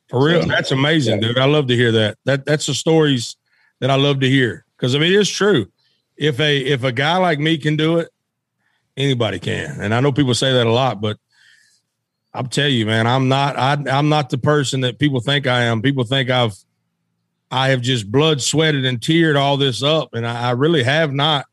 [0.08, 1.28] for real, so, that's amazing, yeah.
[1.28, 1.38] dude.
[1.38, 2.18] I love to hear that.
[2.24, 3.36] That that's the stories
[3.80, 5.70] that I love to hear because I mean it's true.
[6.16, 8.08] If a if a guy like me can do it,
[8.96, 9.80] anybody can.
[9.80, 11.18] And I know people say that a lot, but
[12.34, 13.56] I'll tell you, man, I'm not.
[13.56, 15.82] I, I'm not the person that people think I am.
[15.82, 16.54] People think I've
[17.50, 21.12] I have just blood sweated and teared all this up, and I, I really have
[21.12, 21.46] not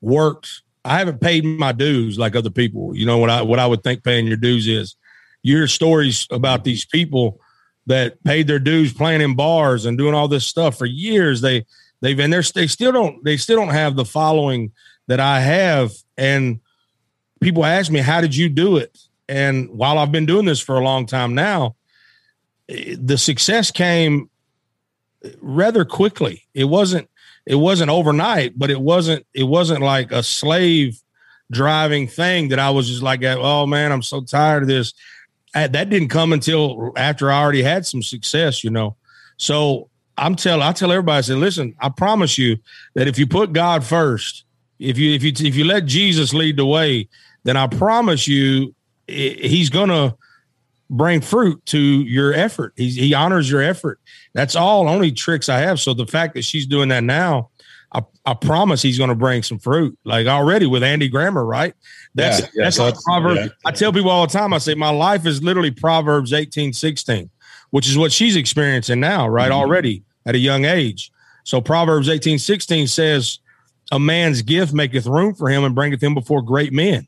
[0.00, 0.62] worked.
[0.84, 2.96] I haven't paid my dues like other people.
[2.96, 4.96] You know what I what I would think paying your dues is.
[5.42, 7.40] Your stories about these people
[7.86, 11.40] that paid their dues playing in bars and doing all this stuff for years.
[11.40, 11.64] They
[12.00, 14.72] they've and they're they still don't they still don't have the following
[15.06, 15.92] that I have.
[16.16, 16.60] And
[17.40, 18.98] people ask me, how did you do it?
[19.28, 21.76] And while I've been doing this for a long time now,
[22.68, 24.28] eh, the success came
[25.40, 26.44] rather quickly.
[26.54, 27.08] It wasn't
[27.46, 31.00] it wasn't overnight, but it wasn't it wasn't like a slave
[31.50, 34.94] driving thing that I was just like, oh, oh man, I'm so tired of this
[35.54, 38.96] that didn't come until after I already had some success, you know.
[39.36, 42.58] So I'm tell I tell everybody, I say, listen, I promise you
[42.94, 44.44] that if you put God first,
[44.78, 47.08] if you if you if you let Jesus lead the way,
[47.44, 48.74] then I promise you,
[49.08, 50.14] He's gonna
[50.90, 52.74] bring fruit to your effort.
[52.76, 54.00] He's, he honors your effort.
[54.34, 55.80] That's all only tricks I have.
[55.80, 57.50] So the fact that she's doing that now,
[57.92, 59.98] I, I promise he's going to bring some fruit.
[60.04, 61.74] Like already with Andy Grammer, right?
[62.14, 63.40] That's yeah, yeah, that's so like Proverbs.
[63.40, 63.48] Yeah.
[63.64, 64.52] I tell people all the time.
[64.52, 67.30] I say my life is literally Proverbs eighteen sixteen,
[67.70, 69.50] which is what she's experiencing now, right?
[69.50, 69.60] Mm-hmm.
[69.60, 71.10] Already at a young age.
[71.44, 73.38] So Proverbs eighteen sixteen says,
[73.92, 77.06] "A man's gift maketh room for him and bringeth him before great men."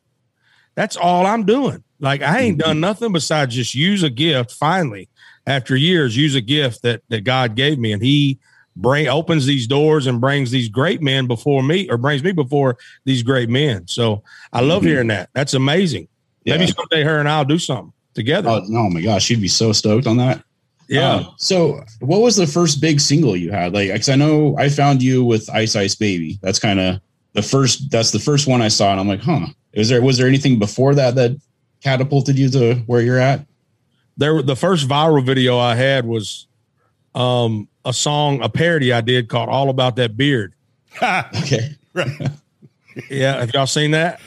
[0.74, 1.84] That's all I'm doing.
[2.02, 2.68] Like I ain't mm-hmm.
[2.68, 4.52] done nothing besides just use a gift.
[4.52, 5.08] Finally,
[5.46, 8.38] after years, use a gift that that God gave me, and He
[8.76, 12.76] bring opens these doors and brings these great men before me or brings me before
[13.04, 13.86] these great men.
[13.86, 14.88] So I love mm-hmm.
[14.88, 15.30] hearing that.
[15.32, 16.08] That's amazing.
[16.44, 16.56] Yeah.
[16.56, 18.48] Maybe someday her and I'll do something together.
[18.48, 20.42] Oh, oh my gosh, she'd be so stoked on that.
[20.88, 21.14] Yeah.
[21.14, 23.72] Uh, so what was the first big single you had?
[23.72, 26.38] Like, cause I know I found you with Ice Ice Baby.
[26.42, 27.00] That's kind of
[27.34, 28.90] the first, that's the first one I saw.
[28.90, 31.38] And I'm like, huh, was there, was there anything before that that
[31.82, 33.44] catapulted you to where you're at?
[34.16, 36.46] There, the first viral video I had was
[37.14, 40.54] um, a song, a parody I did called "All About That Beard."
[41.02, 42.10] okay, right.
[43.10, 44.20] yeah, have y'all seen that?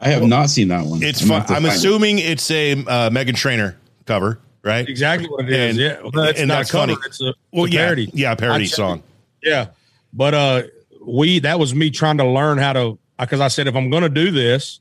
[0.00, 1.02] I have well, not seen that one.
[1.02, 1.44] It's fun.
[1.48, 2.30] I'm assuming it.
[2.30, 4.88] it's a uh, Meghan Trainor cover, right?
[4.88, 5.76] Exactly what it is.
[5.76, 6.94] And, yeah, well, that's and that's cover.
[6.94, 7.06] funny.
[7.06, 8.04] It's a, well, a parody.
[8.04, 9.02] Yeah, yeah, parody song.
[9.42, 9.68] Yeah,
[10.12, 10.62] but uh,
[11.04, 14.02] we that was me trying to learn how to because I said if I'm going
[14.02, 14.80] to do this,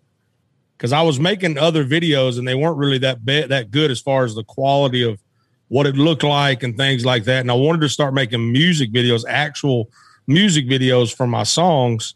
[0.80, 4.00] because I was making other videos and they weren't really that bad, that good as
[4.00, 5.20] far as the quality of
[5.68, 7.42] what it looked like and things like that.
[7.42, 9.92] And I wanted to start making music videos, actual
[10.26, 12.16] music videos for my songs.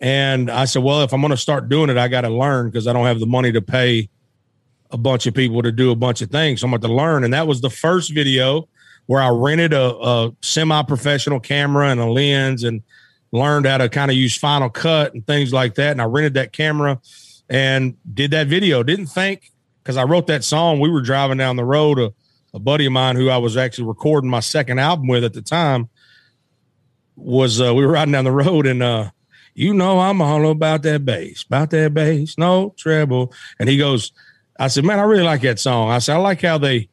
[0.00, 2.68] And I said, well, if I'm going to start doing it, I got to learn
[2.68, 4.08] because I don't have the money to pay
[4.90, 6.60] a bunch of people to do a bunch of things.
[6.60, 7.22] So I'm going to learn.
[7.22, 8.68] And that was the first video
[9.06, 12.82] where I rented a, a semi professional camera and a lens and
[13.30, 15.92] learned how to kind of use Final Cut and things like that.
[15.92, 16.98] And I rented that camera
[17.50, 18.82] and did that video.
[18.82, 19.50] Didn't think
[19.82, 20.78] because I wrote that song.
[20.80, 21.98] We were driving down the road.
[21.98, 22.12] A,
[22.54, 25.42] a buddy of mine who I was actually recording my second album with at the
[25.42, 25.88] time
[27.16, 29.10] was uh, we were riding down the road and uh,
[29.54, 33.32] you know I'm all about that bass, about that bass, no treble.
[33.58, 34.12] And he goes,
[34.58, 35.90] I said, man, I really like that song.
[35.90, 36.88] I said, I like how they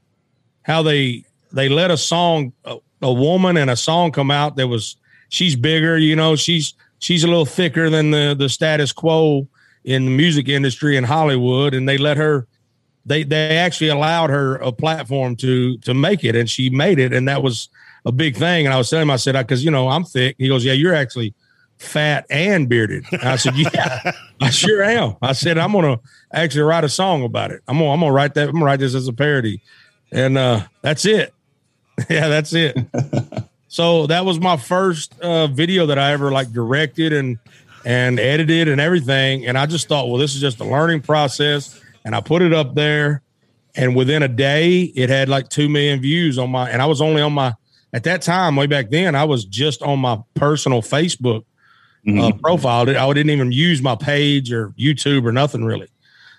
[0.64, 4.68] how they they let a song a, a woman and a song come out that
[4.68, 4.96] was
[5.30, 9.48] she's bigger, you know, she's she's a little thicker than the the status quo
[9.88, 12.46] in the music industry in Hollywood, and they let her.
[13.06, 17.14] They they actually allowed her a platform to to make it, and she made it,
[17.14, 17.70] and that was
[18.06, 18.66] a big thing.
[18.66, 20.36] And I was telling him, I said, I because you know I'm thick.
[20.38, 21.34] He goes, yeah, you're actually
[21.78, 23.06] fat and bearded.
[23.14, 25.16] And I said, yeah, I sure am.
[25.22, 26.02] I said, I'm gonna
[26.34, 27.62] actually write a song about it.
[27.66, 28.50] I'm gonna I'm gonna write that.
[28.50, 29.62] I'm gonna write this as a parody,
[30.12, 31.34] and uh, that's it.
[32.10, 32.78] yeah, that's it.
[33.70, 37.38] So that was my first uh, video that I ever like directed and
[37.88, 39.46] and edited and everything.
[39.46, 41.80] And I just thought, well, this is just a learning process.
[42.04, 43.22] And I put it up there,
[43.76, 46.70] and within a day, it had like two million views on my.
[46.70, 47.54] And I was only on my
[47.94, 51.46] at that time, way back then, I was just on my personal Facebook
[52.06, 52.20] mm-hmm.
[52.20, 52.90] uh, profile.
[52.90, 55.88] I didn't even use my page or YouTube or nothing really.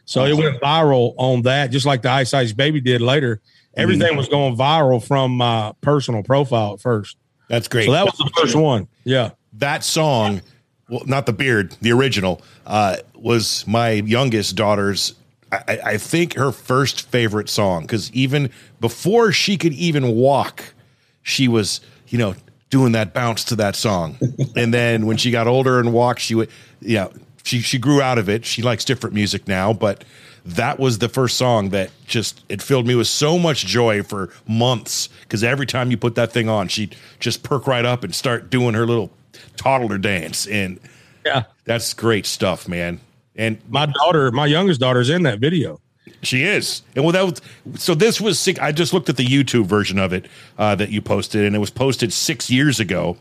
[0.04, 3.40] So it went viral on that, just like the Ice Ice Baby did later.
[3.74, 4.16] Everything mm-hmm.
[4.18, 7.16] was going viral from my personal profile at first.
[7.48, 7.86] That's great.
[7.86, 8.88] So that was the first one.
[9.04, 9.30] Yeah.
[9.54, 10.42] That song,
[10.88, 15.14] well, not the beard, the original, uh, was my youngest daughter's.
[15.50, 20.74] I, I think her first favorite song because even before she could even walk,
[21.22, 22.34] she was, you know,
[22.68, 24.18] doing that bounce to that song.
[24.56, 27.08] and then when she got older and walked, she would, yeah,
[27.44, 28.44] she she grew out of it.
[28.44, 30.04] She likes different music now, but
[30.44, 34.30] that was the first song that just it filled me with so much joy for
[34.46, 38.14] months because every time you put that thing on she'd just perk right up and
[38.14, 39.10] start doing her little
[39.56, 40.46] toddler dance.
[40.46, 40.80] And
[41.24, 41.44] yeah.
[41.64, 43.00] that's great stuff man.
[43.36, 45.80] And my daughter my youngest daughter's in that video.
[46.22, 46.82] She is.
[46.96, 47.40] And well that was
[47.80, 50.26] so this was six i just looked at the youtube version of it
[50.58, 53.16] uh, that you posted and it was posted six years ago.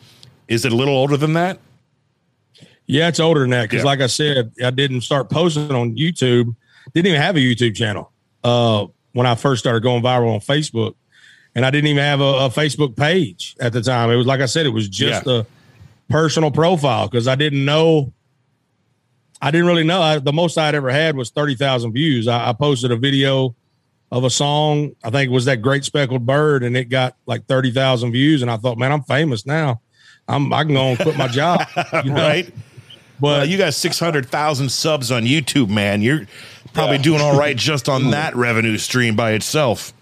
[0.47, 1.59] Is it a little older than that?
[2.85, 3.85] Yeah it's older than that because yeah.
[3.85, 6.55] like i said i didn't start posting on youtube
[6.93, 8.11] didn't even have a YouTube channel
[8.43, 10.95] uh, when I first started going viral on Facebook,
[11.55, 14.09] and I didn't even have a, a Facebook page at the time.
[14.09, 15.41] It was like I said, it was just yeah.
[15.41, 15.45] a
[16.09, 18.13] personal profile because I didn't know.
[19.41, 20.01] I didn't really know.
[20.01, 22.27] I, the most I'd ever had was thirty thousand views.
[22.27, 23.55] I, I posted a video
[24.11, 24.95] of a song.
[25.03, 28.41] I think it was that great speckled bird, and it got like thirty thousand views.
[28.41, 29.81] And I thought, man, I'm famous now.
[30.27, 31.61] I'm I can go and quit my job,
[32.03, 32.15] you know?
[32.15, 32.53] right?
[33.19, 36.01] But well, you got six hundred thousand subs on YouTube, man.
[36.01, 36.27] You're
[36.73, 37.03] probably yeah.
[37.03, 39.93] doing all right just on that revenue stream by itself.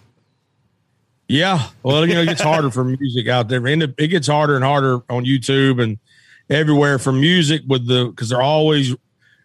[1.28, 4.56] Yeah, well, you know, it gets harder for music out there, and it gets harder
[4.56, 5.98] and harder on YouTube and
[6.50, 8.96] everywhere for music with the because they're always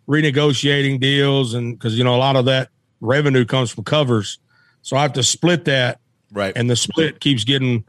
[0.06, 2.68] renegotiating deals, and because you know a lot of that
[3.00, 4.38] revenue comes from covers,
[4.82, 6.00] so I have to split that,
[6.32, 6.52] right?
[6.54, 7.84] And the split keeps getting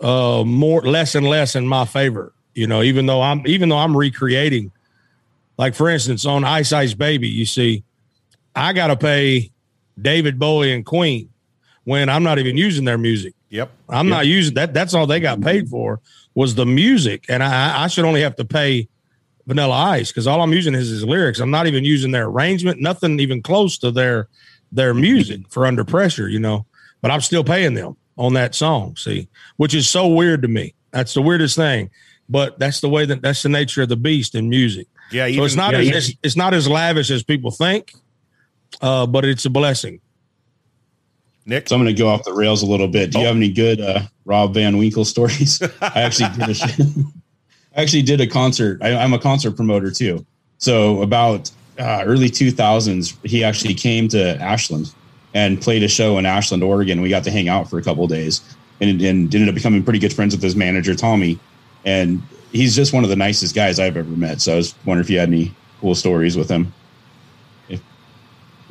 [0.00, 2.32] uh more less and less in my favor.
[2.54, 4.72] You know, even though I'm even though I'm recreating,
[5.58, 7.84] like for instance, on Ice Ice Baby, you see
[8.56, 9.52] I got to pay
[10.00, 11.28] David Bowie and Queen
[11.84, 13.34] when I'm not even using their music.
[13.50, 13.70] Yep.
[13.88, 14.16] I'm yep.
[14.16, 14.74] not using that.
[14.74, 16.00] That's all they got paid for
[16.34, 17.26] was the music.
[17.28, 18.88] And I, I should only have to pay
[19.46, 21.40] Vanilla Ice because all I'm using is his lyrics.
[21.40, 24.28] I'm not even using their arrangement, nothing even close to their
[24.74, 26.64] their music for under pressure, you know.
[27.02, 30.74] But I'm still paying them on that song, see, which is so weird to me.
[30.92, 31.90] That's the weirdest thing.
[32.28, 34.86] But that's the way that that's the nature of the beast in music.
[35.10, 37.92] Yeah, even, so it's not yeah, as it's, it's not as lavish as people think
[38.80, 40.00] uh, but it's a blessing.
[41.44, 43.10] Nick, so I'm going to go off the rails a little bit.
[43.10, 43.28] Do you oh.
[43.28, 45.60] have any good uh, Rob Van Winkle stories?
[45.80, 46.84] I actually did a,
[47.76, 48.80] I actually did a concert.
[48.82, 50.24] I, am a concert promoter too.
[50.58, 54.94] So about uh, early 2000s, he actually came to Ashland
[55.34, 57.00] and played a show in Ashland, Oregon.
[57.00, 58.40] We got to hang out for a couple days
[58.80, 61.38] and, and ended up becoming pretty good friends with his manager, Tommy.
[61.84, 64.40] And he's just one of the nicest guys I've ever met.
[64.40, 66.72] So I was wondering if you had any cool stories with him.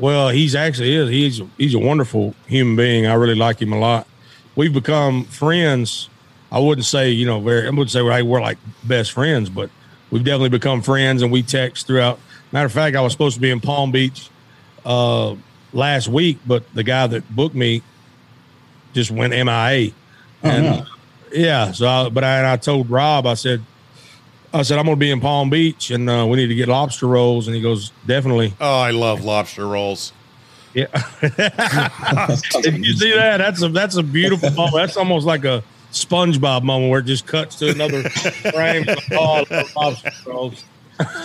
[0.02, 1.10] Well, he's actually is.
[1.10, 3.06] He's he's a wonderful human being.
[3.06, 4.08] I really like him a lot.
[4.56, 6.10] We've become friends.
[6.52, 7.68] I wouldn't say you know very.
[7.68, 9.70] I wouldn't say we're, we're like best friends, but
[10.10, 12.20] we've definitely become friends, and we text throughout.
[12.52, 14.32] Matter of fact, I was supposed to be in Palm Beach
[14.86, 15.36] uh,
[15.72, 17.84] last week, but the guy that booked me
[18.94, 19.92] just went MIA.
[20.44, 20.86] Oh, and no.
[21.32, 23.62] yeah, so I, but I, I told Rob, I said,
[24.54, 26.68] I said, I'm going to be in Palm Beach and uh, we need to get
[26.68, 27.48] lobster rolls.
[27.48, 28.54] And he goes, definitely.
[28.60, 30.12] Oh, I love lobster rolls.
[30.74, 30.88] Yeah.
[31.22, 33.38] Did you see that?
[33.38, 34.76] That's a, that's a beautiful moment.
[34.76, 38.86] That's almost like a SpongeBob moment where it just cuts to another frame.
[39.12, 39.44] Oh,
[39.76, 40.64] lobster rolls.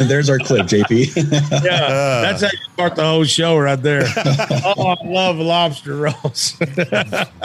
[0.01, 1.15] And there's our clip, JP.
[1.65, 4.05] Yeah, that's how you start the whole show right there.
[4.79, 6.57] Oh, I love lobster rolls.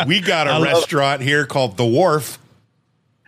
[0.08, 2.40] we got a I love- restaurant here called The Wharf,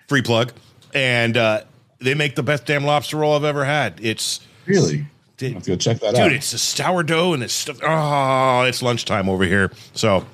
[0.08, 0.54] free plug,
[0.94, 1.62] and uh,
[2.04, 4.00] they make the best damn lobster roll I've ever had.
[4.02, 5.06] It's really?
[5.38, 6.24] dude, Let's go check that out.
[6.30, 7.80] dude it's a sourdough and it's stuff.
[7.84, 9.72] Oh, it's lunchtime over here.
[9.94, 10.26] So Let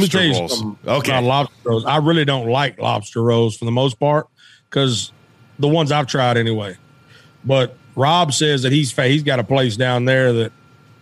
[0.00, 0.58] me lobster tell you rolls.
[0.58, 1.84] something Okay, about lobster rolls.
[1.84, 4.28] I really don't like lobster rolls for the most part
[4.70, 5.12] because
[5.58, 6.76] the ones I've tried anyway.
[7.44, 10.52] But Rob says that he's he's got a place down there that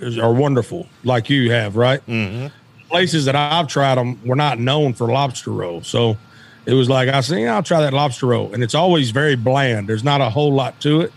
[0.00, 2.04] is, are wonderful, like you have, right?
[2.06, 2.48] Mm-hmm.
[2.88, 6.18] Places that I've tried them were not known for lobster rolls, so
[6.64, 9.36] it was like I said, yeah, I'll try that lobster roll, and it's always very
[9.36, 9.88] bland.
[9.88, 11.12] There's not a whole lot to it.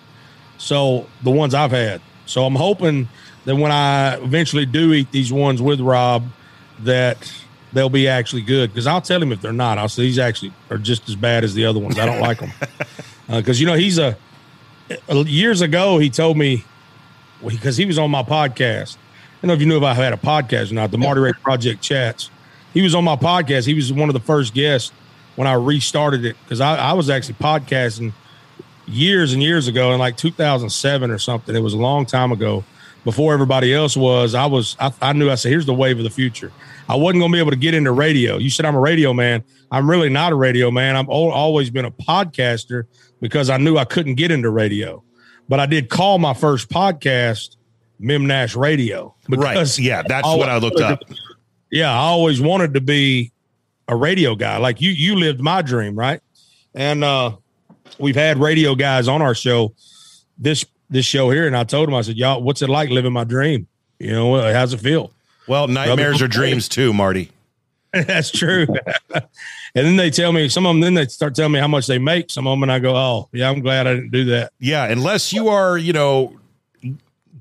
[0.57, 3.07] So the ones I've had, so I'm hoping
[3.45, 6.25] that when I eventually do eat these ones with Rob,
[6.79, 7.31] that
[7.73, 8.71] they'll be actually good.
[8.71, 9.77] Because I'll tell him if they're not.
[9.77, 11.99] I'll say these actually are just as bad as the other ones.
[11.99, 12.51] I don't like them
[13.27, 14.17] because uh, you know he's a
[15.09, 16.63] years ago he told me
[17.47, 18.97] because he was on my podcast.
[18.97, 20.89] I don't know if you knew if I had a podcast or not.
[20.89, 22.31] The Marty Ray Project chats.
[22.73, 23.65] He was on my podcast.
[23.65, 24.91] He was one of the first guests
[25.35, 28.13] when I restarted it because I, I was actually podcasting
[28.87, 31.55] years and years ago in like 2007 or something.
[31.55, 32.63] It was a long time ago
[33.03, 34.35] before everybody else was.
[34.35, 36.51] I was, I, I knew, I said, here's the wave of the future.
[36.87, 38.37] I wasn't going to be able to get into radio.
[38.37, 39.43] You said I'm a radio man.
[39.71, 40.95] I'm really not a radio man.
[40.95, 42.83] I've always been a podcaster
[43.21, 45.03] because I knew I couldn't get into radio.
[45.49, 47.55] But I did call my first podcast
[47.99, 49.15] Mim Nash Radio.
[49.29, 49.53] right?
[49.53, 51.01] because Yeah, that's I what I looked up.
[51.71, 53.31] yeah, I always wanted to be
[53.87, 54.57] a radio guy.
[54.57, 56.21] Like you, you lived my dream, right?
[56.73, 57.37] And uh,
[57.99, 59.73] we've had radio guys on our show,
[60.37, 63.13] this this show here, and I told him, I said, "Y'all, what's it like living
[63.13, 63.67] my dream?
[63.99, 65.11] You know, how's it feel?"
[65.47, 67.31] Well, nightmares are dreams too, Marty.
[67.93, 68.67] That's true.
[69.13, 69.23] and
[69.73, 70.81] then they tell me some of them.
[70.81, 72.29] Then they start telling me how much they make.
[72.29, 74.85] Some of them, and I go, "Oh, yeah, I'm glad I didn't do that." Yeah,
[74.85, 76.37] unless you are, you know,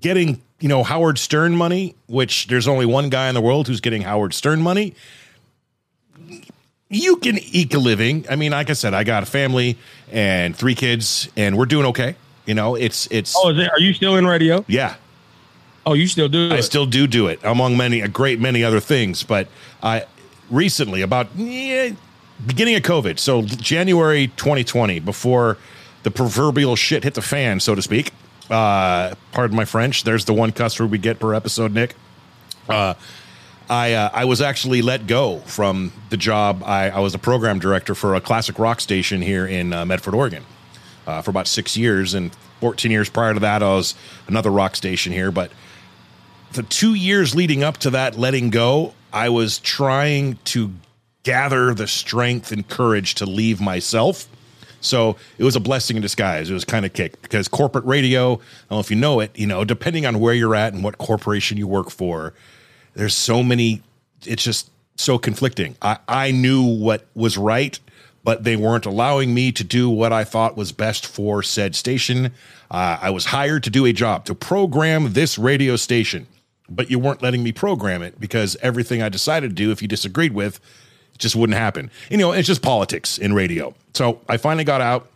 [0.00, 3.80] getting, you know, Howard Stern money, which there's only one guy in the world who's
[3.80, 4.94] getting Howard Stern money.
[6.90, 8.24] You can eke a living.
[8.30, 9.78] I mean, like I said, I got a family
[10.12, 12.14] and three kids, and we're doing okay.
[12.46, 14.64] You know, it's it's Oh, is it, are you still in radio?
[14.68, 14.96] yeah.
[15.86, 16.62] Oh, you still do I it?
[16.62, 19.22] still do do it among many a great many other things.
[19.22, 19.48] But
[19.82, 20.04] I
[20.50, 25.58] recently about beginning of COVID, so January 2020, before
[26.02, 28.12] the proverbial shit hit the fan, so to speak.
[28.50, 30.04] Uh, pardon my French.
[30.04, 31.94] There's the one cuss word we get per episode, Nick.
[32.68, 32.94] Uh,
[33.68, 36.62] I uh, I was actually let go from the job.
[36.64, 40.14] I, I was a program director for a classic rock station here in uh, Medford,
[40.14, 40.44] Oregon,
[41.06, 43.94] uh, for about six years, and 14 years prior to that, I was
[44.26, 45.30] another rock station here.
[45.30, 45.50] But
[46.52, 50.72] the two years leading up to that letting go, I was trying to
[51.22, 54.28] gather the strength and courage to leave myself.
[54.80, 56.50] So it was a blessing in disguise.
[56.50, 59.30] It was kind of kicked because corporate radio, I don't know if you know it,
[59.38, 62.34] you know, depending on where you're at and what corporation you work for,
[62.94, 63.82] there's so many,
[64.24, 65.76] it's just so conflicting.
[65.82, 67.78] I, I knew what was right,
[68.22, 72.32] but they weren't allowing me to do what I thought was best for said station.
[72.70, 76.26] Uh, I was hired to do a job to program this radio station,
[76.68, 79.88] but you weren't letting me program it because everything I decided to do, if you
[79.88, 80.60] disagreed with,
[81.12, 81.90] it just wouldn't happen.
[82.10, 83.74] You know, it's just politics in radio.
[83.92, 85.10] So I finally got out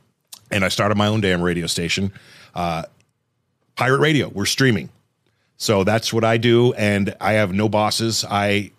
[0.51, 2.13] and I started my own damn radio station.
[2.55, 2.85] Uh,
[3.77, 4.91] Pirate Radio, we're streaming.
[5.59, 6.73] So that's what I do.
[6.75, 8.25] And I have no bosses.
[8.25, 8.71] I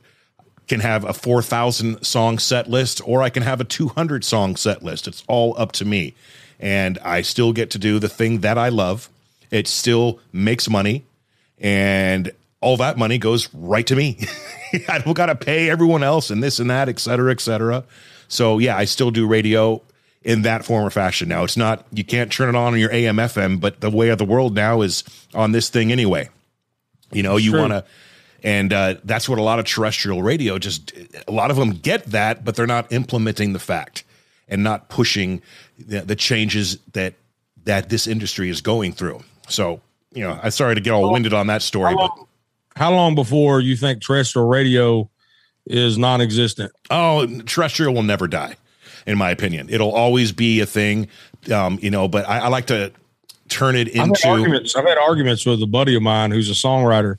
[0.67, 4.81] can have a 4,000 song set list or I can have a 200 song set
[4.81, 5.07] list.
[5.07, 6.15] It's all up to me.
[6.59, 9.09] And I still get to do the thing that I love.
[9.51, 11.03] It still makes money.
[11.59, 14.17] And all that money goes right to me.
[14.87, 17.83] I don't got to pay everyone else and this and that, et cetera, et cetera.
[18.27, 19.81] So yeah, I still do radio
[20.23, 21.27] in that form or fashion.
[21.29, 24.09] Now it's not, you can't turn it on on your AM FM, but the way
[24.09, 25.03] of the world now is
[25.33, 26.29] on this thing anyway.
[27.11, 27.83] You know, you want to,
[28.43, 30.93] and uh, that's what a lot of terrestrial radio just,
[31.27, 34.03] a lot of them get that, but they're not implementing the fact
[34.47, 35.41] and not pushing
[35.77, 37.13] the, the changes that
[37.65, 39.19] that this industry is going through.
[39.47, 39.81] So,
[40.13, 42.25] you know, I'm sorry to get all winded on that story, How but
[42.75, 45.09] how long before you think terrestrial radio
[45.65, 46.71] is non-existent?
[46.89, 48.55] oh, terrestrial will never die,
[49.05, 49.67] in my opinion.
[49.69, 51.09] It'll always be a thing,
[51.53, 52.07] um, you know.
[52.07, 52.91] But I, I like to
[53.49, 54.75] turn it I've had into arguments.
[54.75, 57.17] I've had arguments with a buddy of mine who's a songwriter,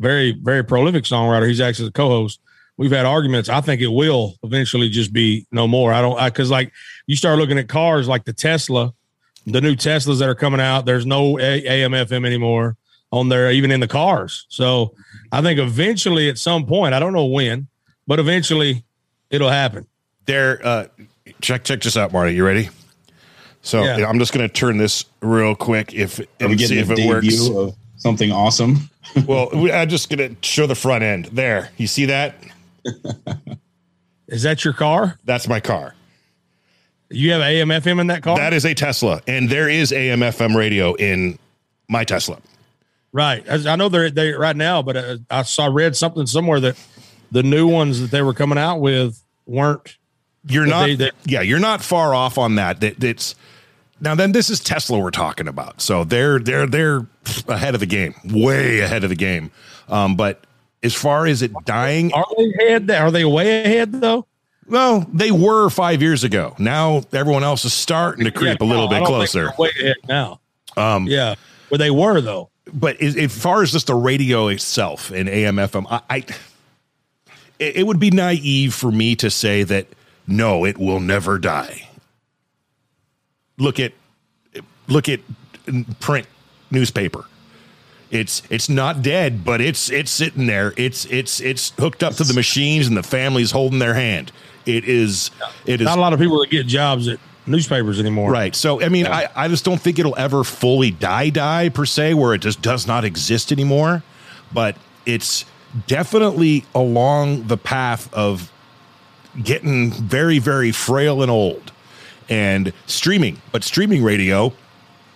[0.00, 1.46] very very prolific songwriter.
[1.48, 2.40] He's actually the co-host.
[2.76, 3.48] We've had arguments.
[3.48, 5.92] I think it will eventually just be no more.
[5.92, 6.72] I don't because like
[7.06, 8.92] you start looking at cars like the Tesla.
[9.46, 10.86] the new Teslas that are coming out.
[10.86, 12.76] There's no A- AM FM anymore
[13.12, 14.46] on there, even in the cars.
[14.48, 14.94] So
[15.30, 17.68] I think eventually, at some point, I don't know when,
[18.06, 18.84] but eventually,
[19.30, 19.86] it'll happen.
[20.26, 20.86] There, uh,
[21.40, 22.34] check check this out, Marty.
[22.34, 22.70] You ready?
[23.64, 24.06] So Yeah.
[24.06, 27.48] I'm just going to turn this real quick if and see if it works.
[27.48, 28.88] of something awesome?
[29.26, 31.26] well, I'm just going to show the front end.
[31.32, 32.36] There, you see that?
[34.28, 35.18] Is that your car?
[35.24, 35.94] That's my car.
[37.10, 38.36] You have AM FM in that car?
[38.36, 41.38] That is a Tesla, and there is AM FM radio in
[41.88, 42.38] my Tesla.
[43.12, 43.44] right.
[43.48, 46.76] I know they're they right now, but uh, I saw read something somewhere that
[47.30, 49.96] the new ones that they were coming out with weren't.
[50.46, 52.80] You're not, they- they- yeah, you're not far off on that.
[52.80, 53.34] That it's
[54.04, 54.14] now.
[54.14, 57.06] Then this is Tesla we're talking about, so they're they're they're
[57.48, 59.50] ahead of the game, way ahead of the game.
[59.88, 60.44] Um, but
[60.82, 62.90] as far as it dying, Are they ahead?
[62.90, 64.26] Are they way ahead though?
[64.66, 66.54] well, they were five years ago.
[66.58, 69.46] Now everyone else is starting to creep Yeah, a little bit closer.
[69.46, 70.40] they're Way ahead now.
[70.76, 71.34] Um, Yeah,
[71.70, 72.50] but they were though.
[72.72, 76.24] but as, as far as just the radio itself and AM FM, I, I
[77.58, 79.86] it would be naive for me to say that
[80.26, 81.88] no, it will never die.
[83.56, 83.92] Look at
[84.88, 85.20] look at
[86.00, 86.26] print
[86.70, 87.24] newspaper.
[88.10, 90.72] It's it's not dead, but it's it's sitting there.
[90.76, 94.30] It's it's it's hooked up to the machines, and the family's holding their hand.
[94.66, 95.30] It is
[95.66, 98.30] it is Not a lot of people that get jobs at newspapers anymore.
[98.30, 98.54] Right.
[98.54, 102.14] So, I mean, I, I just don't think it'll ever fully die, die per se,
[102.14, 104.02] where it just does not exist anymore.
[104.52, 105.44] But it's
[105.86, 108.52] definitely along the path of
[109.42, 111.72] getting very, very frail and old
[112.28, 113.40] and streaming.
[113.52, 114.52] But streaming radio,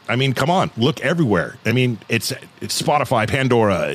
[0.08, 1.56] I mean, come on, look everywhere.
[1.66, 3.94] I mean, it's, it's Spotify, Pandora,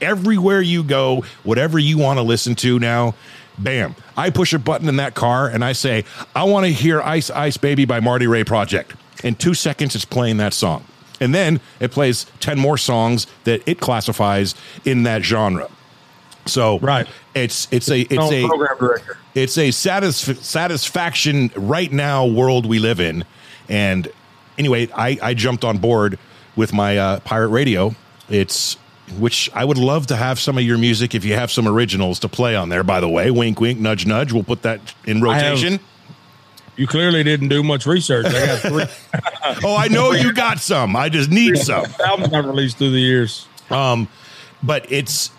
[0.00, 3.14] everywhere you go, whatever you want to listen to now.
[3.58, 3.94] Bam!
[4.16, 6.04] I push a button in that car and I say,
[6.34, 10.06] "I want to hear Ice Ice Baby by Marty Ray Project." In two seconds, it's
[10.06, 10.84] playing that song,
[11.20, 14.54] and then it plays ten more songs that it classifies
[14.86, 15.68] in that genre.
[16.46, 17.06] So, Right.
[17.34, 19.18] it's it's a it's No a program director.
[19.34, 23.24] it's a satisf- satisfaction right now world we live in
[23.68, 24.08] and
[24.58, 26.18] anyway i i jumped on board
[26.56, 27.94] with my uh, pirate radio
[28.28, 28.76] it's
[29.18, 32.18] which i would love to have some of your music if you have some originals
[32.18, 35.18] to play on there by the way wink wink nudge nudge we'll put that in
[35.18, 35.22] have-
[35.52, 35.78] rotation
[36.76, 38.24] You clearly didn't do much research.
[38.26, 38.84] I got three
[39.64, 43.00] oh i know you got some i just need some albums I've released through the
[43.00, 43.46] years.
[43.70, 44.08] Um,
[44.62, 45.30] but it's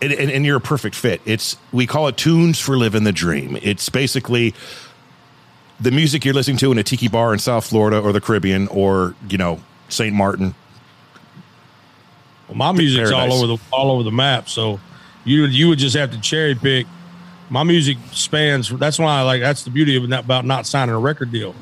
[0.00, 1.20] and, and, and you're a perfect fit.
[1.24, 3.58] It's we call it tunes for living the dream.
[3.62, 4.54] It's basically
[5.80, 8.68] the music you're listening to in a tiki bar in South Florida or the Caribbean
[8.68, 10.54] or you know Saint Martin.
[12.48, 14.48] Well, my music's all over the all over the map.
[14.48, 14.80] So
[15.24, 16.86] you you would just have to cherry pick.
[17.48, 18.68] My music spans.
[18.70, 19.40] That's why I like.
[19.40, 21.54] That's the beauty of not, about not signing a record deal,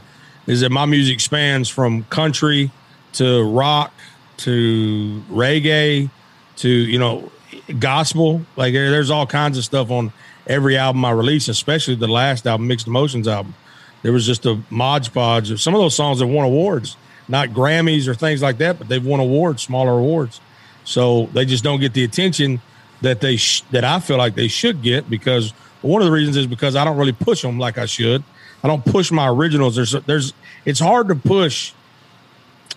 [0.47, 2.71] is that my music spans from country
[3.15, 3.93] to rock
[4.39, 6.11] to reggae
[6.57, 7.31] to you know
[7.79, 8.43] gospel.
[8.57, 10.13] Like there's all kinds of stuff on
[10.47, 13.55] every album I release, especially the last album, Mixed Emotions album.
[14.03, 16.97] There was just a modge podge of some of those songs have won awards,
[17.29, 20.41] not Grammys or things like that, but they've won awards, smaller awards.
[20.85, 22.61] So they just don't get the attention
[23.01, 26.37] that they sh- that I feel like they should get because one of the reasons
[26.37, 28.23] is because I don't really push them like I should.
[28.63, 29.77] I don't push my originals.
[29.77, 30.33] There's there's
[30.65, 31.73] it's hard to push.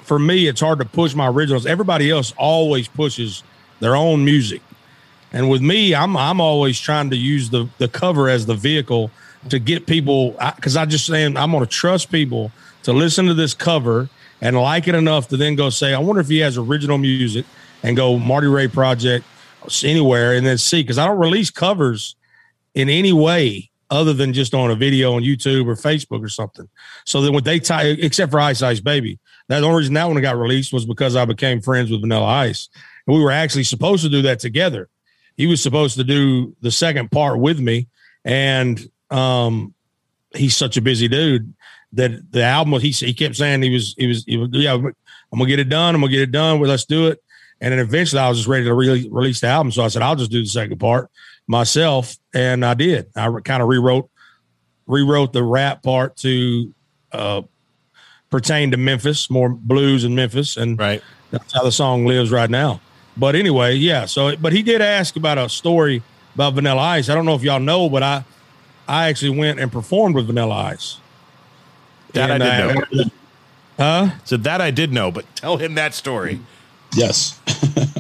[0.01, 1.65] For me, it's hard to push my originals.
[1.65, 3.43] Everybody else always pushes
[3.79, 4.61] their own music,
[5.33, 9.11] and with me, I'm I'm always trying to use the the cover as the vehicle
[9.49, 12.51] to get people because I, just saying I'm going to trust people
[12.83, 14.09] to listen to this cover
[14.41, 17.45] and like it enough to then go say, I wonder if he has original music
[17.83, 19.25] and go Marty Ray Project
[19.83, 22.15] anywhere and then see because I don't release covers
[22.73, 26.67] in any way other than just on a video on YouTube or Facebook or something.
[27.05, 30.05] So then when they tie, except for Ice Ice Baby, that the only reason that
[30.05, 32.69] one got released was because I became friends with Vanilla Ice,
[33.05, 34.89] and we were actually supposed to do that together.
[35.37, 37.87] He was supposed to do the second part with me,
[38.25, 38.79] and
[39.11, 39.73] um,
[40.35, 41.53] he's such a busy dude
[41.93, 44.93] that the album he he kept saying he was he was, he was yeah I'm
[45.31, 45.95] gonna get it done.
[45.95, 46.59] I'm gonna get it done.
[46.59, 47.23] Well let's do it.
[47.61, 49.71] And then eventually I was just ready to re- release the album.
[49.71, 51.09] So I said I'll just do the second part
[51.47, 52.17] myself.
[52.33, 53.07] And I did.
[53.15, 54.09] I re- kind of rewrote
[54.85, 56.73] rewrote the rap part to
[57.13, 57.41] uh,
[58.29, 60.57] pertain to Memphis more blues in Memphis.
[60.57, 61.01] And Right.
[61.31, 62.81] that's how the song lives right now.
[63.17, 64.05] But anyway, yeah.
[64.05, 66.03] So, but he did ask about a story
[66.35, 67.09] about Vanilla Ice.
[67.09, 68.23] I don't know if y'all know, but I,
[68.87, 70.99] I actually went and performed with Vanilla Ice.
[72.13, 73.03] That And, I did uh, know.
[73.77, 74.09] Huh?
[74.25, 76.39] So that I did know, but tell him that story.
[76.95, 77.39] Yes.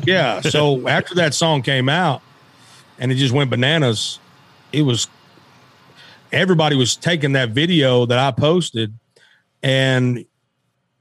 [0.05, 0.39] Yeah.
[0.39, 2.21] So after that song came out,
[2.97, 4.19] and it just went bananas.
[4.71, 5.09] It was
[6.31, 8.97] everybody was taking that video that I posted,
[9.61, 10.23] and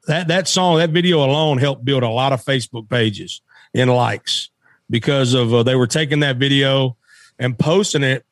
[0.08, 3.42] that that song, that video alone helped build a lot of Facebook pages
[3.76, 4.50] in likes
[4.88, 6.96] because of uh, they were taking that video
[7.38, 8.24] and posting it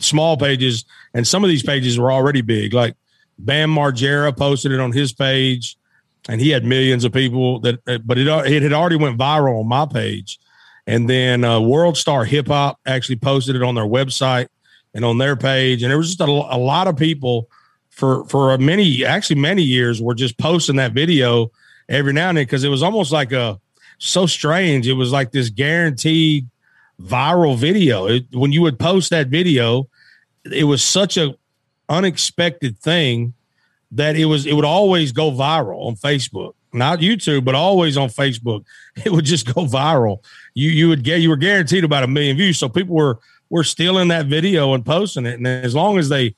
[0.00, 2.94] small pages and some of these pages were already big like
[3.38, 5.76] Bam Margera posted it on his page
[6.28, 9.68] and he had millions of people that but it it had already went viral on
[9.68, 10.38] my page.
[10.86, 14.48] And then uh, World Star Hip Hop actually posted it on their website
[14.94, 17.48] and on their page and there was just a, a lot of people
[17.90, 21.50] for for many actually many years were just posting that video
[21.88, 23.60] every now and then because it was almost like a
[23.98, 24.88] so strange.
[24.88, 26.48] It was like this guaranteed
[27.00, 28.06] viral video.
[28.06, 29.88] It, when you would post that video,
[30.44, 31.34] it was such a
[31.88, 33.34] unexpected thing
[33.92, 36.54] that it was it would always go viral on Facebook.
[36.72, 38.64] Not YouTube, but always on Facebook.
[39.04, 40.24] It would just go viral.
[40.54, 42.58] You you would get you were guaranteed about a million views.
[42.58, 43.18] So people were
[43.48, 45.34] were stealing that video and posting it.
[45.34, 46.34] And as long as they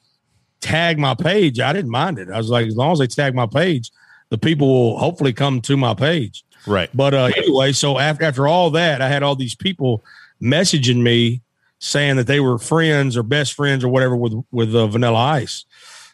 [0.60, 2.30] tag my page, I didn't mind it.
[2.30, 3.90] I was like, as long as they tag my page,
[4.28, 6.44] the people will hopefully come to my page.
[6.66, 6.90] Right.
[6.94, 10.04] But uh, anyway, so after after all that, I had all these people
[10.42, 11.42] messaging me
[11.78, 15.64] saying that they were friends or best friends or whatever with with uh, Vanilla Ice,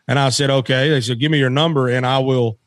[0.09, 0.89] and I said, okay.
[0.91, 2.59] They said, give me your number and I will,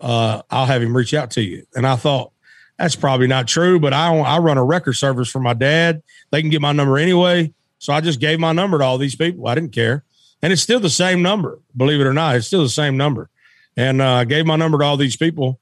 [0.00, 1.66] uh, I'll have him reach out to you.
[1.74, 2.32] And I thought
[2.78, 6.02] that's probably not true, but I I run a record service for my dad.
[6.30, 9.14] They can get my number anyway, so I just gave my number to all these
[9.14, 9.46] people.
[9.46, 10.04] I didn't care,
[10.40, 11.58] and it's still the same number.
[11.76, 13.28] Believe it or not, it's still the same number.
[13.76, 15.60] And uh, I gave my number to all these people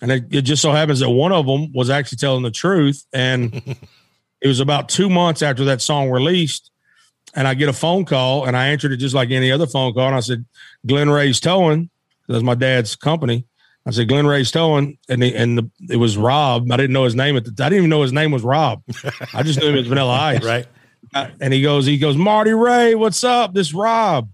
[0.00, 3.04] and it, it, just so happens that one of them was actually telling the truth.
[3.12, 3.54] And
[4.40, 6.70] it was about two months after that song released.
[7.34, 9.92] And I get a phone call and I answered it just like any other phone
[9.92, 10.06] call.
[10.06, 10.44] And I said,
[10.86, 11.90] Glen Ray's Towing.
[12.20, 13.44] Because that's my dad's company.
[13.86, 14.98] I said, Glen Ray's Towing.
[15.08, 16.70] And, the, and the, it was Rob.
[16.70, 18.82] I didn't know his name at the I didn't even know his name was Rob.
[19.34, 20.44] I just knew him as Vanilla Ice.
[20.44, 20.66] right.
[21.14, 23.54] Uh, and he goes, he goes, Marty Ray, what's up?
[23.54, 24.28] This Rob.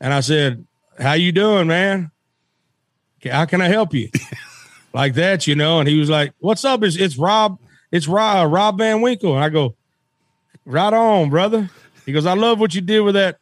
[0.00, 0.66] And I said,
[0.98, 2.10] How you doing, man?
[3.24, 4.08] How can I help you?
[4.92, 5.80] like that, you know.
[5.80, 6.82] And he was like, "What's up?
[6.82, 7.58] It's, it's Rob.
[7.90, 9.74] It's Rob Rob Van Winkle." And I go,
[10.64, 11.70] "Right on, brother."
[12.06, 13.38] He goes, "I love what you did with that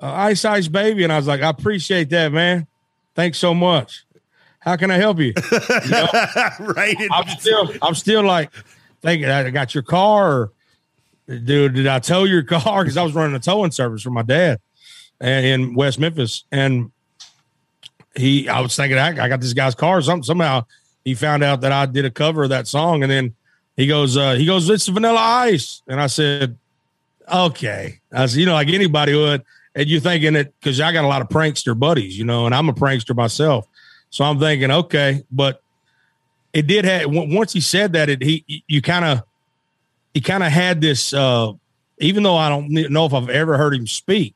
[0.00, 2.66] uh, Ice Ice Baby," and I was like, "I appreciate that, man.
[3.14, 4.04] Thanks so much.
[4.60, 6.08] How can I help you?" you know?
[6.60, 6.96] right.
[7.10, 8.52] I'm still, I'm still like
[9.00, 10.52] thinking, "I got your car." Or,
[11.28, 12.82] Dude, did I tow your car?
[12.82, 14.58] Because I was running a towing service for my dad
[15.20, 16.90] in West Memphis, and
[18.16, 20.02] he, I was thinking, I, I got this guy's car.
[20.02, 20.66] Some, somehow
[21.04, 23.34] he found out that I did a cover of that song, and then
[23.76, 26.56] he goes, uh, he goes, it's Vanilla Ice, and I said,
[27.32, 29.42] okay, I said, you know, like anybody would,
[29.74, 32.54] and you're thinking it because I got a lot of prankster buddies, you know, and
[32.54, 33.66] I'm a prankster myself,
[34.10, 35.62] so I'm thinking, okay, but
[36.52, 39.22] it did have once he said that, it he you kind of
[40.12, 41.52] he kind of had this, uh,
[41.98, 44.34] even though I don't know if I've ever heard him speak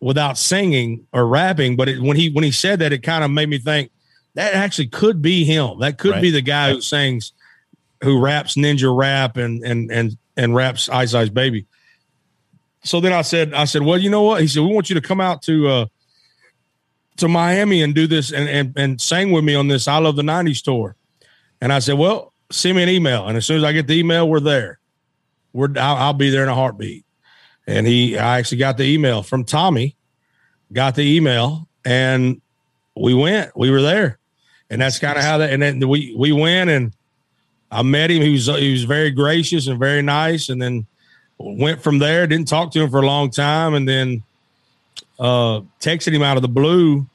[0.00, 3.30] without singing or rapping, but it, when he when he said that, it kind of
[3.30, 3.90] made me think
[4.38, 5.80] that actually could be him.
[5.80, 6.22] That could right.
[6.22, 7.32] be the guy who sings,
[8.04, 11.66] who raps Ninja Rap and and and and raps Ice Ice Baby.
[12.84, 14.40] So then I said, I said, well, you know what?
[14.40, 15.86] He said, we want you to come out to uh
[17.16, 20.14] to Miami and do this and and and sing with me on this I Love
[20.14, 20.94] the '90s tour.
[21.60, 23.98] And I said, well, send me an email, and as soon as I get the
[23.98, 24.78] email, we're there.
[25.52, 27.04] We're I'll, I'll be there in a heartbeat.
[27.66, 29.96] And he, I actually got the email from Tommy,
[30.72, 32.40] got the email, and
[32.94, 33.56] we went.
[33.56, 34.17] We were there
[34.70, 35.52] and that's kind of how that.
[35.52, 36.92] And then we we went and
[37.70, 38.22] I met him.
[38.22, 40.48] He was he was very gracious and very nice.
[40.48, 40.86] And then
[41.38, 42.26] went from there.
[42.26, 44.22] Didn't talk to him for a long time, and then
[45.18, 47.06] uh, texted him out of the blue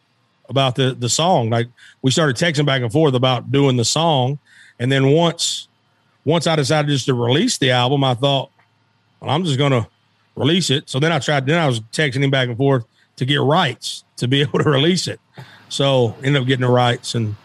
[0.50, 1.50] about the the song.
[1.50, 1.68] Like
[2.02, 4.40] we started texting back and forth about doing the song,
[4.80, 5.68] and then once
[6.26, 8.50] once I decided just to release the album, I thought
[9.20, 9.88] well, I'm just gonna
[10.36, 10.90] release it.
[10.90, 11.46] So then I tried.
[11.46, 12.86] Then I was texting him back and forth
[13.18, 15.20] to get rights to be able to release it.
[15.70, 17.36] So ended up getting the rights and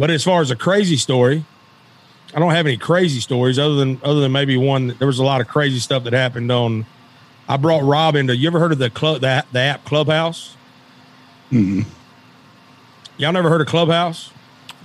[0.00, 1.44] but as far as a crazy story,
[2.34, 4.96] I don't have any crazy stories other than other than maybe one.
[4.98, 6.86] There was a lot of crazy stuff that happened on.
[7.46, 8.34] I brought Rob into.
[8.34, 10.56] You ever heard of the club the, the app Clubhouse?
[11.52, 11.82] Mm-hmm.
[13.18, 14.32] Y'all never heard of Clubhouse?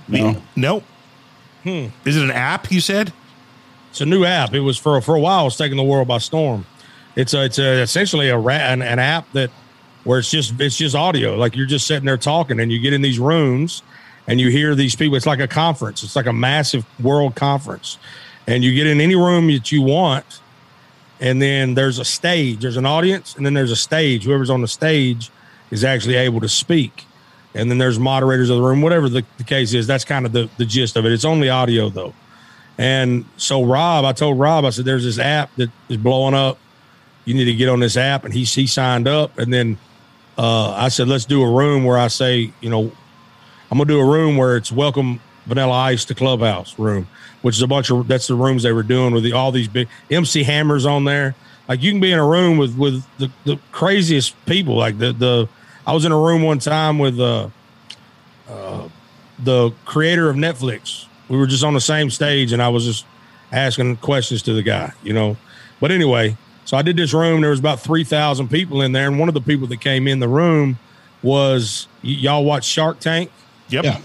[0.06, 0.42] No.
[0.54, 0.80] No.
[1.62, 1.86] Hmm.
[2.04, 2.70] Is it an app?
[2.70, 3.10] You said
[3.90, 4.52] it's a new app.
[4.52, 5.46] It was for for a while.
[5.46, 6.66] It's taking the world by storm.
[7.16, 9.50] It's a, it's a, essentially a an, an app that
[10.04, 11.36] where it's just it's just audio.
[11.36, 13.82] Like you're just sitting there talking, and you get in these rooms
[14.26, 15.16] and you hear these people.
[15.16, 16.02] It's like a conference.
[16.02, 17.98] It's like a massive world conference,
[18.46, 20.40] and you get in any room that you want,
[21.20, 22.60] and then there's a stage.
[22.60, 24.24] There's an audience, and then there's a stage.
[24.24, 25.30] Whoever's on the stage
[25.70, 27.04] is actually able to speak,
[27.54, 28.82] and then there's moderators of the room.
[28.82, 31.12] Whatever the, the case is, that's kind of the the gist of it.
[31.12, 32.14] It's only audio though,
[32.78, 36.58] and so Rob, I told Rob, I said, "There's this app that is blowing up.
[37.24, 39.78] You need to get on this app," and he he signed up, and then.
[40.38, 42.92] Uh, I said, let's do a room where I say, you know,
[43.70, 47.08] I'm gonna do a room where it's welcome Vanilla Ice to Clubhouse room,
[47.42, 49.68] which is a bunch of that's the rooms they were doing with the, all these
[49.68, 51.34] big MC Hammers on there.
[51.68, 54.76] Like you can be in a room with with the, the craziest people.
[54.76, 55.48] Like the the
[55.86, 57.48] I was in a room one time with uh,
[58.48, 58.88] uh
[59.38, 61.06] the creator of Netflix.
[61.28, 63.04] We were just on the same stage, and I was just
[63.52, 65.36] asking questions to the guy, you know.
[65.80, 67.40] But anyway, so I did this room.
[67.40, 70.08] There was about three thousand people in there, and one of the people that came
[70.08, 70.78] in the room
[71.22, 73.30] was y- y'all watch Shark Tank.
[73.68, 73.84] Yep.
[73.84, 74.00] Yeah.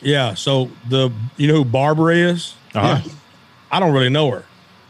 [0.00, 0.34] Yeah.
[0.34, 2.54] So the you know who Barbara is?
[2.74, 3.00] Uh-huh.
[3.04, 3.12] Yeah.
[3.70, 4.44] I don't really know her.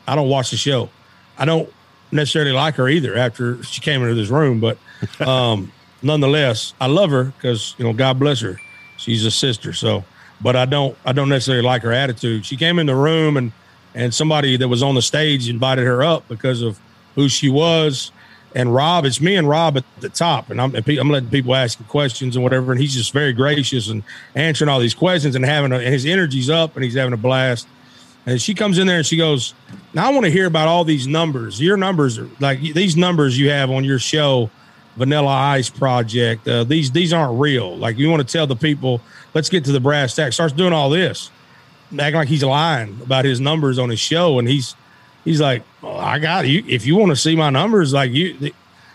[0.06, 0.90] I don't watch the show.
[1.36, 1.72] I don't
[2.10, 4.78] necessarily like her either after she came into this room, but
[5.20, 5.72] um,
[6.02, 8.60] nonetheless, I love her because you know God bless her.
[8.96, 9.72] She's a sister.
[9.72, 10.04] So,
[10.40, 12.44] but I don't I don't necessarily like her attitude.
[12.46, 13.52] She came in the room and
[13.94, 16.78] and somebody that was on the stage invited her up because of
[17.14, 18.12] who she was.
[18.58, 21.78] And Rob, it's me and Rob at the top, and I'm I'm letting people ask
[21.86, 24.02] questions and whatever, and he's just very gracious and
[24.34, 27.16] answering all these questions and having a, and his energy's up and he's having a
[27.16, 27.68] blast.
[28.26, 29.54] And she comes in there and she goes,
[29.94, 31.60] Now I want to hear about all these numbers.
[31.60, 34.50] Your numbers are like these numbers you have on your show,
[34.96, 36.48] Vanilla Ice Project.
[36.48, 37.76] Uh, these these aren't real.
[37.76, 39.00] Like you want to tell the people,
[39.34, 40.34] let's get to the brass tacks.
[40.34, 41.30] Starts doing all this,
[41.96, 44.40] acting like he's lying about his numbers on his show.
[44.40, 44.74] And he's
[45.24, 46.64] he's like, "Oh, I got you.
[46.66, 48.52] If you want to see my numbers, like you,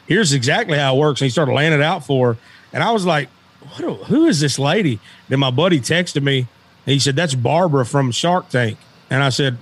[0.07, 1.21] here's exactly how it works.
[1.21, 2.39] And he started laying it out for her.
[2.71, 3.30] And I was like,
[3.61, 4.99] what, a- who is this lady?
[5.30, 6.39] Then my buddy texted me.
[6.86, 8.78] And he said, that's Barbara from Shark Tank.
[9.09, 9.57] And I said,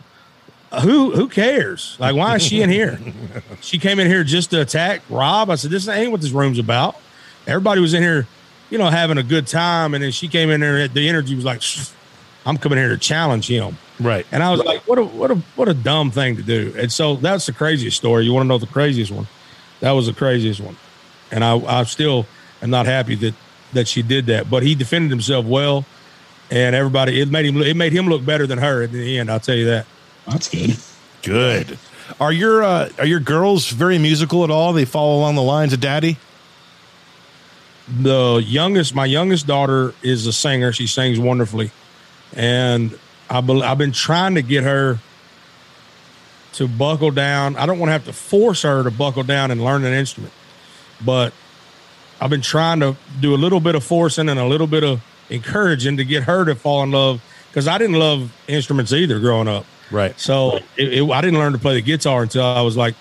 [0.84, 1.98] who who cares?
[2.00, 2.98] Like, why is she in here?
[3.62, 5.50] she came in here just to attack Rob.
[5.50, 6.96] I said, this ain't what this room's about.
[7.46, 8.26] Everybody was in here,
[8.70, 9.94] you know, having a good time.
[9.94, 11.62] And then she came in there, the energy was like,
[12.46, 13.78] I'm coming here to challenge him.
[14.02, 14.26] Right.
[14.32, 16.74] And I was like, what a what a what a dumb thing to do.
[16.78, 18.26] And so that's the craziest story.
[18.26, 19.28] You want to know the craziest one?
[19.80, 20.76] That was the craziest one.
[21.32, 22.26] And I I still
[22.62, 23.34] am not happy that
[23.74, 24.50] that she did that.
[24.50, 25.86] But he defended himself well,
[26.50, 29.32] and everybody it made him it made him look better than her at the end.
[29.32, 29.86] I'll tell you that.
[30.28, 30.78] That's good.
[31.24, 31.78] Good.
[32.20, 34.74] Are your uh, are your girls very musical at all?
[34.74, 36.18] They follow along the lines of daddy?
[38.00, 40.72] the youngest, my youngest daughter is a singer.
[40.72, 41.72] She sings wonderfully,
[42.34, 42.98] and
[43.32, 45.00] I bel I've been trying to get her
[46.54, 47.56] to buckle down.
[47.56, 50.34] I don't want to have to force her to buckle down and learn an instrument,
[51.04, 51.34] but
[52.20, 55.02] I've been trying to do a little bit of forcing and a little bit of
[55.30, 59.48] encouraging to get her to fall in love because I didn't love instruments either growing
[59.48, 59.66] up.
[59.90, 60.18] Right.
[60.20, 62.96] So it, it, I didn't learn to play the guitar until I was like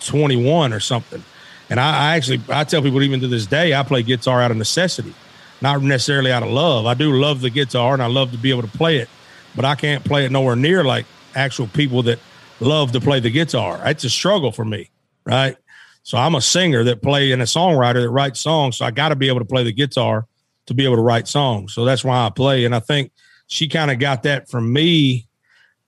[0.00, 1.22] 21 or something.
[1.70, 4.50] And I, I actually, I tell people even to this day, I play guitar out
[4.50, 5.14] of necessity,
[5.60, 6.86] not necessarily out of love.
[6.86, 9.08] I do love the guitar and I love to be able to play it,
[9.56, 12.18] but I can't play it nowhere near like actual people that
[12.60, 13.80] love to play the guitar.
[13.84, 14.90] It's a struggle for me,
[15.24, 15.56] right?
[16.02, 18.76] So I'm a singer that play and a songwriter that writes songs.
[18.76, 20.26] So I got to be able to play the guitar
[20.66, 21.74] to be able to write songs.
[21.74, 22.64] So that's why I play.
[22.64, 23.10] And I think
[23.48, 25.26] she kind of got that from me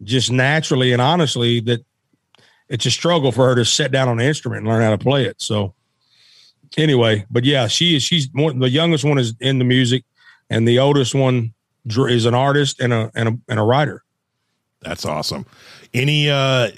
[0.03, 1.85] just naturally and honestly that
[2.69, 4.99] it's a struggle for her to sit down on an instrument and learn how to
[4.99, 5.41] play it.
[5.41, 5.75] So
[6.77, 10.05] anyway, but yeah, she is she's the youngest one is in the music
[10.51, 11.55] and the oldest one
[11.89, 14.05] is an artist and a and a and a writer.
[14.81, 15.47] That's awesome.
[15.95, 16.71] Any uh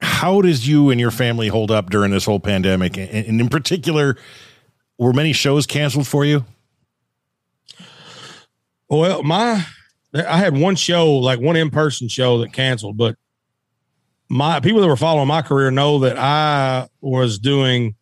[0.00, 2.96] how does you and your family hold up during this whole pandemic?
[2.96, 4.16] And, and in particular,
[4.98, 6.44] were many shows canceled for you?
[8.88, 9.64] Well, my
[10.14, 13.16] I had one show, like one in-person show that canceled, but
[14.28, 17.94] my people that were following my career know that I was doing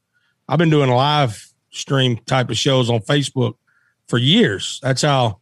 [0.49, 3.55] I've been doing live stream type of shows on Facebook
[4.07, 4.81] for years.
[4.83, 5.41] That's how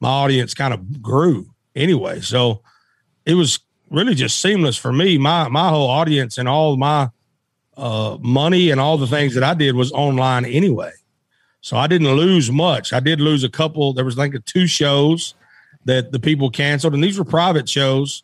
[0.00, 2.20] my audience kind of grew anyway.
[2.20, 2.62] So
[3.24, 5.18] it was really just seamless for me.
[5.18, 7.10] My my whole audience and all my
[7.76, 10.92] uh, money and all the things that I did was online anyway.
[11.60, 12.92] So I didn't lose much.
[12.92, 13.92] I did lose a couple.
[13.92, 15.34] There was like two shows
[15.84, 18.22] that the people canceled, and these were private shows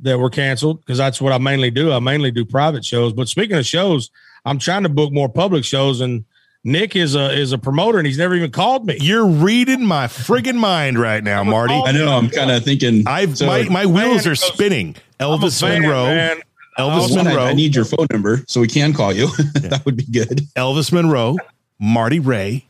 [0.00, 1.92] that were canceled because that's what I mainly do.
[1.92, 3.12] I mainly do private shows.
[3.12, 4.10] But speaking of shows,
[4.44, 6.24] I'm trying to book more public shows, and
[6.64, 8.96] Nick is a is a promoter, and he's never even called me.
[9.00, 11.74] You're reading my friggin' mind right now, Marty.
[11.74, 12.16] I know.
[12.16, 13.02] I'm kind of thinking.
[13.06, 14.94] I've so- my, my wheels are spinning.
[15.18, 16.06] Elvis fan, Monroe.
[16.06, 16.40] man.
[16.78, 17.44] Elvis One, Monroe.
[17.44, 19.26] I need your phone number so we can call you.
[19.54, 20.42] that would be good.
[20.56, 21.36] Elvis Monroe,
[21.78, 22.64] Marty Ray,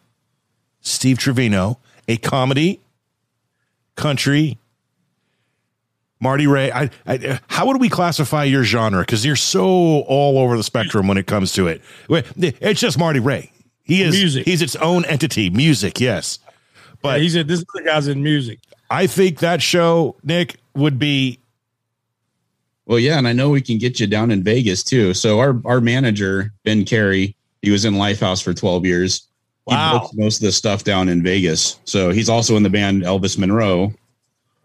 [0.80, 1.78] Steve Trevino,
[2.08, 2.80] a comedy,
[3.94, 4.58] country.
[6.18, 9.02] Marty Ray, I, I, how would we classify your genre?
[9.02, 11.82] Because you're so all over the spectrum when it comes to it.
[12.08, 13.51] It's just Marty Ray.
[13.92, 14.44] He is Music.
[14.46, 15.50] He's its own entity.
[15.50, 16.38] Music, yes.
[17.02, 20.56] But But he said, "This is the guy's in music." I think that show, Nick,
[20.74, 21.38] would be
[22.86, 25.12] Well, yeah, and I know we can get you down in Vegas too.
[25.14, 29.28] So our our manager Ben Carey, he was in Lifehouse for 12 years.
[29.66, 29.92] Wow.
[29.92, 31.78] He books most of the stuff down in Vegas.
[31.84, 33.92] So he's also in the band Elvis Monroe.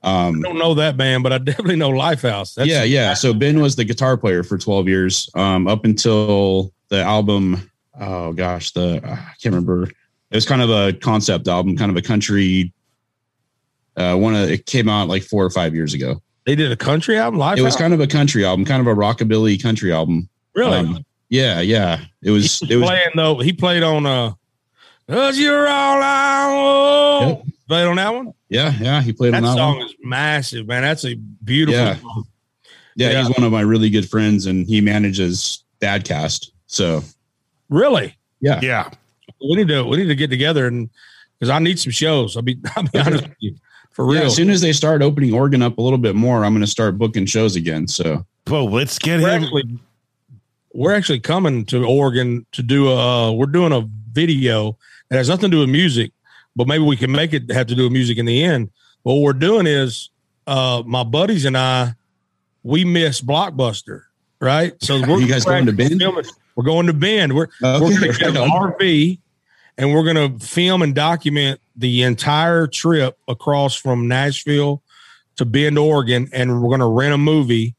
[0.03, 2.55] Um, I don't know that band, but I definitely know Lifehouse.
[2.55, 3.13] That's yeah, yeah.
[3.13, 7.69] So Ben was the guitar player for 12 years, um, up until the album.
[7.99, 9.83] Oh gosh, the I can't remember.
[9.83, 12.73] It was kind of a concept album, kind of a country.
[13.95, 16.21] Uh, one of it came out like four or five years ago.
[16.45, 17.39] They did a country album.
[17.39, 17.57] Live.
[17.57, 20.29] It was kind of a country album, kind of a rockabilly country album.
[20.53, 20.77] Really?
[20.77, 22.05] Um, yeah, yeah.
[22.21, 22.61] It was.
[22.61, 23.39] was it was playing though.
[23.39, 24.33] He played on uh
[25.09, 27.43] Cause you're all I Yep.
[27.67, 28.33] Played on that one?
[28.49, 29.01] Yeah, yeah.
[29.01, 29.85] He played that on that song one.
[29.87, 30.83] is massive, man.
[30.83, 31.95] That's a beautiful yeah.
[32.95, 36.51] Yeah, yeah, he's one of my really good friends and he manages Dadcast.
[36.65, 37.03] So
[37.69, 38.17] really?
[38.39, 38.59] Yeah.
[38.61, 38.89] Yeah.
[39.41, 40.89] We need to we need to get together and
[41.39, 42.35] because I need some shows.
[42.35, 43.55] I'll be I'll be honest with you.
[43.91, 44.21] For real.
[44.21, 46.67] Yeah, as soon as they start opening Oregon up a little bit more, I'm gonna
[46.67, 47.87] start booking shows again.
[47.87, 49.43] So Well, let's get we're him.
[49.43, 49.79] Actually,
[50.73, 54.77] we're actually coming to Oregon to do a uh, we're doing a video
[55.09, 56.11] that has nothing to do with music,
[56.55, 58.69] but maybe we can make it have to do with music in the end.
[59.03, 60.09] But what we're doing is
[60.45, 61.95] uh, my buddies and I,
[62.63, 64.03] we miss Blockbuster,
[64.39, 64.73] right?
[64.81, 65.99] So we're you guys going to Bend?
[65.99, 66.25] Filming.
[66.57, 67.35] We're going to Bend.
[67.35, 67.79] We're, okay.
[67.79, 69.19] we're going to get an RV
[69.77, 74.81] and we're going to film and document the entire trip across from Nashville
[75.35, 77.75] to Bend, Oregon, and we're going to rent a movie.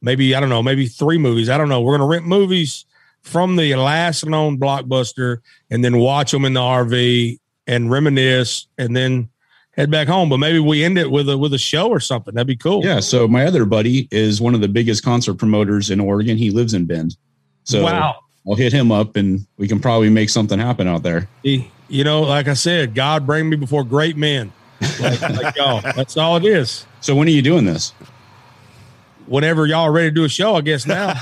[0.00, 1.48] Maybe I don't know, maybe three movies.
[1.48, 1.80] I don't know.
[1.80, 2.86] We're going to rent movies
[3.20, 5.38] from the last known blockbuster
[5.70, 7.38] and then watch them in the RV
[7.68, 9.28] and reminisce and then
[9.76, 10.28] head back home.
[10.28, 12.34] But maybe we end it with a with a show or something.
[12.34, 12.84] That'd be cool.
[12.84, 12.98] Yeah.
[12.98, 16.36] So my other buddy is one of the biggest concert promoters in Oregon.
[16.36, 17.16] He lives in Bend.
[17.64, 18.20] So wow.
[18.46, 21.28] I'll hit him up and we can probably make something happen out there.
[21.42, 24.52] You know, like I said, God bring me before great men.
[25.00, 25.80] Like, like y'all.
[25.80, 26.86] That's all it is.
[27.00, 27.92] So when are you doing this?
[29.26, 31.08] whenever y'all are ready to do a show, I guess now.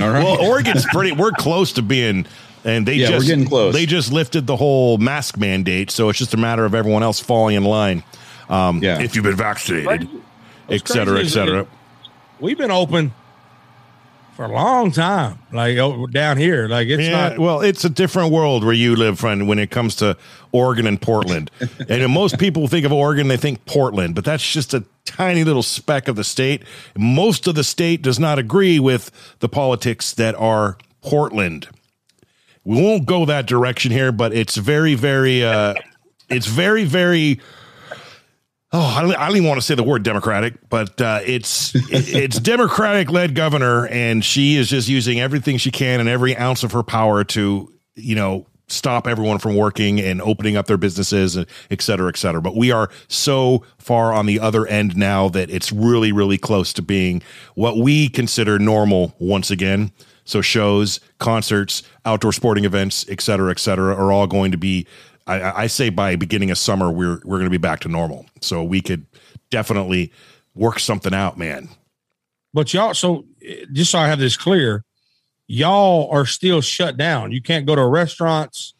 [0.00, 0.24] All right.
[0.24, 1.12] Well, Oregon's pretty.
[1.12, 2.26] We're close to being,
[2.64, 3.74] and they yeah, just we're getting close.
[3.74, 7.20] They just lifted the whole mask mandate, so it's just a matter of everyone else
[7.20, 8.02] falling in line.
[8.48, 9.00] Um, yeah.
[9.00, 10.08] if you've been vaccinated,
[10.68, 11.66] et cetera, et cetera.
[12.40, 13.14] We've been open
[14.34, 15.76] for a long time, like
[16.10, 16.66] down here.
[16.66, 17.38] Like it's yeah, not.
[17.38, 19.46] Well, it's a different world where you live, friend.
[19.46, 20.16] When it comes to
[20.52, 21.50] Oregon and Portland,
[21.88, 25.62] and most people think of Oregon, they think Portland, but that's just a tiny little
[25.62, 26.62] speck of the state.
[26.96, 29.10] Most of the state does not agree with
[29.40, 31.68] the politics that are Portland.
[32.64, 35.74] We won't go that direction here, but it's very, very, uh,
[36.28, 37.40] it's very, very
[38.72, 41.72] oh, I don't, I don't even want to say the word democratic, but uh, it's
[41.74, 46.62] it's democratic led governor, and she is just using everything she can and every ounce
[46.62, 51.36] of her power to you know stop everyone from working and opening up their businesses,
[51.70, 52.40] et cetera, et cetera.
[52.40, 56.72] But we are so far on the other end now that it's really, really close
[56.74, 57.22] to being
[57.54, 59.92] what we consider normal once again.
[60.24, 64.86] So shows, concerts, outdoor sporting events, et cetera, et cetera, are all going to be
[65.26, 68.26] I, I say by beginning of summer we're we're going to be back to normal.
[68.40, 69.06] So we could
[69.50, 70.12] definitely
[70.54, 71.68] work something out, man.
[72.54, 74.84] But y'all, so eh, just so I have this clear,
[75.46, 77.32] y'all are still shut down.
[77.32, 78.74] You can't go to restaurants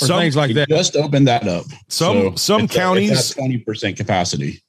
[0.00, 0.68] or some, things like that.
[0.68, 1.66] Just open that up.
[1.88, 4.62] Some so some counties twenty percent capacity.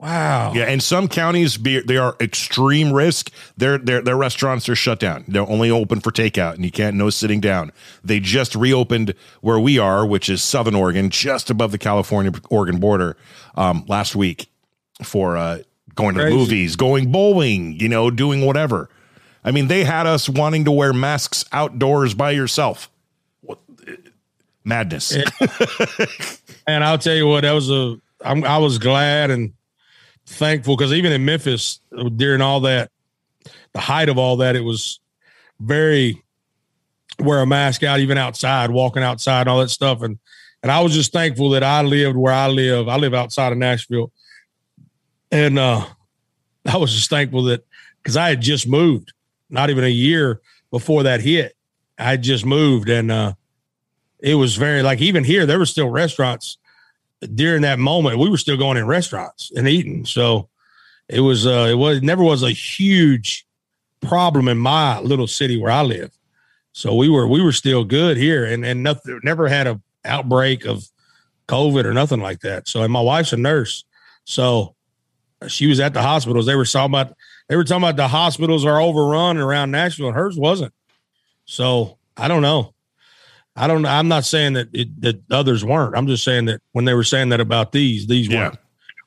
[0.00, 0.54] Wow.
[0.54, 3.30] Yeah, and some counties be, they are extreme risk.
[3.58, 5.26] Their their their restaurants are shut down.
[5.28, 7.70] They're only open for takeout, and you can't no sitting down.
[8.02, 12.80] They just reopened where we are, which is Southern Oregon, just above the California Oregon
[12.80, 13.18] border,
[13.56, 14.50] um, last week
[15.02, 15.58] for uh,
[15.94, 18.88] going to the movies, going bowling, you know, doing whatever.
[19.44, 22.90] I mean, they had us wanting to wear masks outdoors by yourself.
[23.42, 23.58] What
[24.64, 25.14] madness!
[26.66, 28.00] and I'll tell you what, that was a.
[28.22, 29.52] I'm, I was glad and
[30.30, 31.80] thankful because even in Memphis
[32.16, 32.90] during all that,
[33.72, 35.00] the height of all that, it was
[35.60, 36.22] very
[37.18, 40.02] wear a mask out, even outside, walking outside, and all that stuff.
[40.02, 40.18] And
[40.62, 42.88] and I was just thankful that I lived where I live.
[42.88, 44.12] I live outside of Nashville,
[45.30, 45.84] and uh,
[46.66, 47.64] I was just thankful that
[48.02, 49.12] because I had just moved,
[49.48, 51.56] not even a year before that hit.
[51.98, 53.34] I had just moved, and uh,
[54.18, 56.58] it was very like even here there were still restaurants
[57.34, 60.04] during that moment, we were still going in restaurants and eating.
[60.04, 60.48] So
[61.08, 63.46] it was, uh, it was, it never was a huge
[64.00, 66.10] problem in my little city where I live.
[66.72, 70.64] So we were, we were still good here and, and nothing, never had a outbreak
[70.64, 70.84] of
[71.48, 72.68] COVID or nothing like that.
[72.68, 73.84] So, and my wife's a nurse.
[74.24, 74.74] So
[75.48, 76.46] she was at the hospitals.
[76.46, 77.16] They were talking about,
[77.48, 80.72] they were talking about the hospitals are overrun around Nashville and hers wasn't.
[81.44, 82.74] So I don't know.
[83.56, 83.84] I don't.
[83.84, 85.96] I'm not saying that it, that others weren't.
[85.96, 88.48] I'm just saying that when they were saying that about these, these yeah.
[88.48, 88.58] weren't.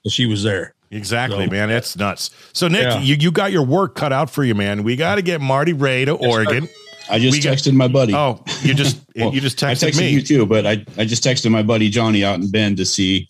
[0.08, 0.76] She was there.
[0.92, 1.70] Exactly, so, man.
[1.70, 2.30] That's nuts.
[2.54, 3.00] So Nick, yeah.
[3.00, 4.84] you, you got your work cut out for you, man.
[4.84, 6.68] We got to get Marty Ray to Oregon.
[7.10, 8.14] I just We got- texted my buddy.
[8.14, 10.10] Oh, you just Well, you just I texted, texted me.
[10.10, 13.28] you too, but I, I just texted my buddy Johnny out in Bend to see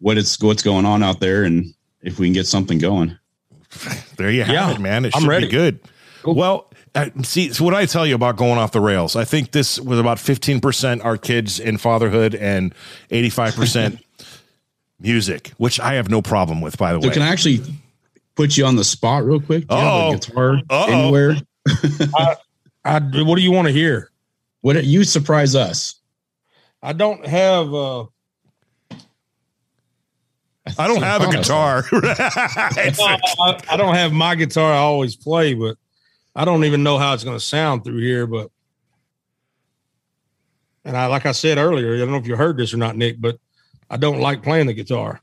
[0.00, 1.72] what it's what's going on out there and
[2.02, 3.16] if we can get something going.
[4.16, 5.04] There you have Yeah, it, man.
[5.04, 5.46] It I'm should ready.
[5.46, 5.80] be good.
[6.22, 6.34] Cool.
[6.34, 9.52] Well, uh, see, so what I tell you about going off the rails, I think
[9.52, 12.74] this was about 15% our kids in fatherhood and
[13.10, 13.98] 85%
[15.00, 17.14] music, which I have no problem with, by the So way.
[17.14, 17.60] can I actually
[18.34, 19.66] put you on the spot real quick?
[19.68, 20.10] Do you have Uh-oh.
[20.10, 20.92] a guitar Uh-oh.
[20.92, 21.36] anywhere?
[22.84, 24.10] I, what do you want to hear?
[24.60, 25.96] What you surprise us?
[26.82, 27.72] I don't have.
[27.72, 28.04] uh
[30.78, 31.84] I don't have a guitar.
[31.92, 34.72] It's- I, I don't have my guitar.
[34.72, 35.76] I always play, but
[36.34, 38.26] I don't even know how it's going to sound through here.
[38.26, 38.50] But
[40.84, 42.96] and I, like I said earlier, I don't know if you heard this or not,
[42.96, 43.38] Nick, but
[43.90, 45.20] I don't like playing the guitar.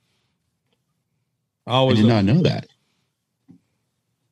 [1.67, 2.67] I I always, did not know that.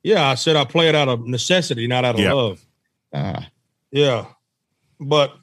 [0.02, 2.32] yeah, I said I play it out of necessity, not out of Yeah.
[2.32, 2.64] love.
[3.12, 3.48] Ah,
[3.90, 4.26] Yeah,
[5.00, 5.34] but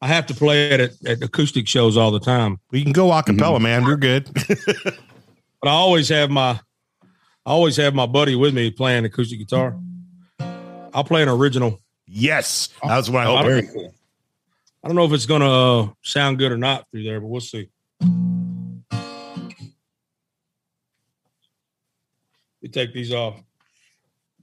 [0.00, 2.58] I have to play it at, at acoustic shows all the time.
[2.70, 3.84] we can go a cappella, man.
[3.84, 4.28] We're good.
[5.62, 6.52] But I always have my,
[7.44, 9.76] I always have my buddy with me playing acoustic guitar.
[10.92, 11.78] I'll play an original.
[12.06, 12.68] yes.
[12.82, 13.46] That's what I I hope.
[13.46, 13.94] very cool.
[14.82, 17.26] I don't know if it's going to uh, sound good or not through there, but
[17.28, 17.68] we'll see.
[22.62, 23.40] You take these off.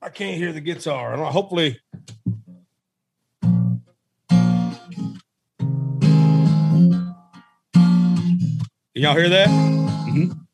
[0.02, 1.14] I can't hear the guitar.
[1.14, 1.80] I hopefully.
[7.74, 9.48] Can y'all hear that?
[9.50, 10.47] Mhm.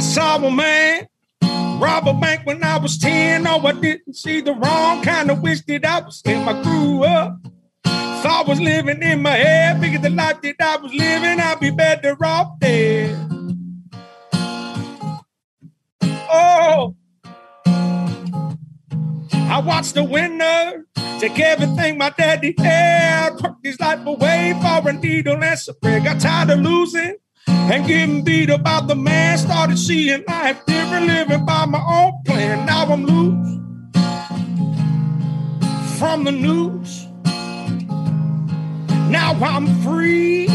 [0.00, 1.06] I saw a man
[1.78, 3.46] rob a bank when I was 10.
[3.46, 6.48] Oh, I didn't see the wrong kind of wish that I was him.
[6.48, 7.38] I grew up.
[7.84, 9.78] Thought I was living in my head.
[9.78, 13.14] Figured the life that I was living, I'd be better off dead.
[16.32, 16.96] Oh,
[19.34, 20.86] I watched the winner
[21.18, 23.36] take everything my daddy had.
[23.36, 26.00] Took his life away for a needle and spray.
[26.00, 27.16] Got tired of losing
[27.46, 29.38] and getting beat about the man.
[29.38, 32.66] Started seeing life different, living by my own plan.
[32.66, 33.58] Now I'm loose
[35.98, 37.06] from the news.
[39.10, 40.48] Now I'm free.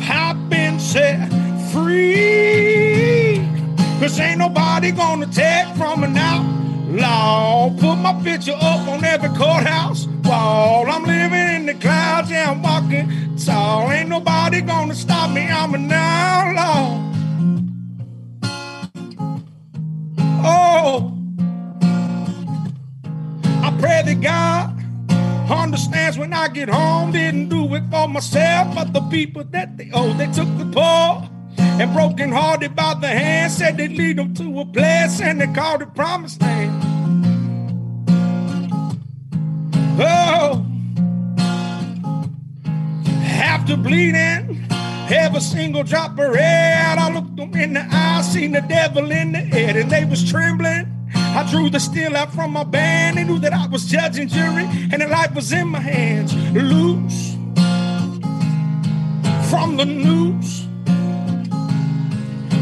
[0.00, 1.28] I've been set
[1.72, 3.38] free.
[4.00, 7.70] Cause ain't nobody gonna take from an outlaw.
[7.70, 10.90] Put my picture up on every courthouse wall.
[10.90, 13.90] I'm living in the clouds, yeah, I'm walking tall.
[13.90, 17.10] Ain't nobody gonna stop me, I'm an outlaw.
[20.44, 21.16] Oh,
[23.62, 24.82] I pray that God
[25.50, 27.12] understands when I get home.
[27.12, 30.12] Didn't do it for myself, but the people that they owe.
[30.14, 34.60] They took the poor and broken hearted by the hand, said they'd lead them to
[34.60, 36.91] a place, and they called it promised land.
[39.98, 40.64] Oh,
[43.24, 44.66] after bleeding
[45.10, 49.32] every single drop of red, I looked them in the eye, seen the devil in
[49.32, 50.88] the head, and they was trembling.
[51.14, 53.18] I drew the steel out from my band.
[53.18, 56.34] They knew that I was judge and jury, and the life was in my hands.
[56.52, 57.32] Loose
[59.50, 60.66] from the noose.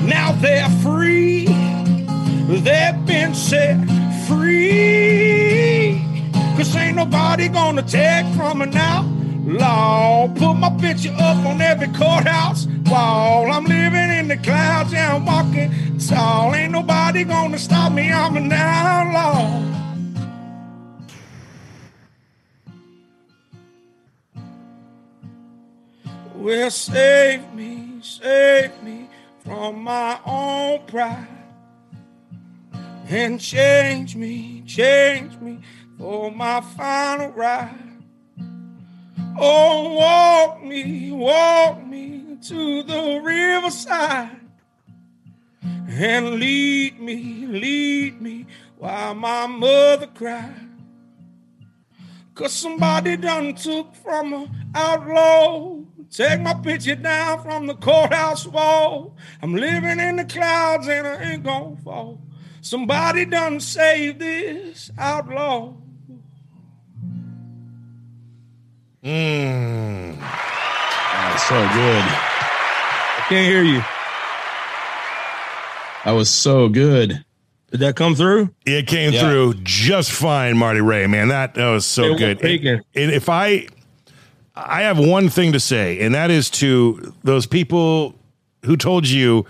[0.04, 1.46] Now they're free.
[2.48, 3.78] They've been set
[4.26, 5.49] free.
[6.60, 8.98] Cause ain't nobody gonna take from me now.
[8.98, 10.28] outlaw.
[10.28, 13.50] Put my picture up on every courthouse wall.
[13.50, 16.54] I'm living in the clouds, and I'm walking tall.
[16.54, 19.62] Ain't nobody gonna stop me, I'm an outlaw.
[26.34, 29.08] Well, save me, save me
[29.46, 31.26] from my own pride.
[33.08, 35.60] And change me, change me
[36.00, 38.02] for my final ride.
[39.38, 44.40] Oh, walk me, walk me to the riverside.
[45.62, 48.46] And lead me, lead me
[48.78, 50.70] while my mother cried.
[52.34, 55.80] Cause somebody done took from a outlaw.
[56.10, 59.14] Take my picture down from the courthouse wall.
[59.42, 62.22] I'm living in the clouds and I ain't gonna fall.
[62.62, 65.74] Somebody done saved this outlaw.
[69.04, 70.18] Mm.
[70.20, 72.04] That's so good.
[72.04, 73.82] I can't hear you.
[76.04, 77.24] That was so good.
[77.70, 78.50] Did that come through?
[78.66, 79.20] It came Yeah.
[79.20, 81.06] through just fine, Marty Ray.
[81.06, 82.40] Man, that, that was so It good.
[82.40, 82.68] peaking.
[82.68, 83.68] And, and if I,
[84.56, 88.14] I have one thing to say, and that is to those people
[88.64, 89.46] who told you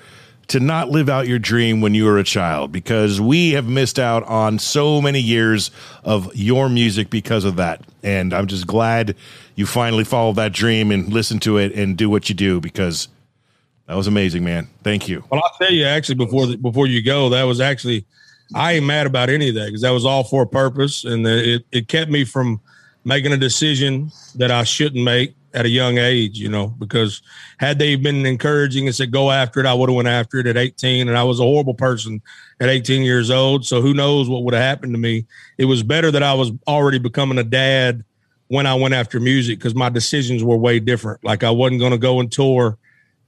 [0.51, 4.01] to not live out your dream when you were a child because we have missed
[4.01, 5.71] out on so many years
[6.03, 7.81] of your music because of that.
[8.03, 9.15] And I'm just glad
[9.55, 13.07] you finally followed that dream and listen to it and do what you do because
[13.87, 14.67] that was amazing, man.
[14.83, 15.23] Thank you.
[15.31, 18.05] Well, I'll tell you actually before the, before you go, that was actually
[18.53, 21.25] I ain't mad about any of that because that was all for a purpose, and
[21.25, 22.61] it it kept me from
[23.05, 26.39] making a decision that I shouldn't make at a young age.
[26.39, 27.23] You know, because
[27.59, 30.47] had they been encouraging and said go after it, I would have went after it
[30.47, 32.23] at 18, and I was a horrible person
[32.61, 33.65] at 18 years old.
[33.65, 35.27] So who knows what would have happened to me?
[35.59, 38.05] It was better that I was already becoming a dad
[38.49, 41.23] when I went after music because my decisions were way different.
[41.23, 42.79] Like I wasn't going to go and tour.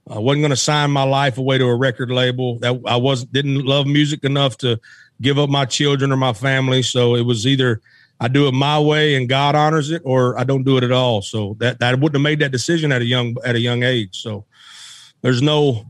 [0.09, 2.59] I wasn't going to sign my life away to a record label.
[2.59, 4.81] That I wasn't didn't love music enough to
[5.21, 6.81] give up my children or my family.
[6.81, 7.81] So it was either
[8.23, 10.93] I do it my way and God honors it, or I don't do it at
[10.93, 11.21] all.
[11.21, 14.21] So that that wouldn't have made that decision at a young at a young age.
[14.21, 14.45] So
[15.21, 15.85] there's no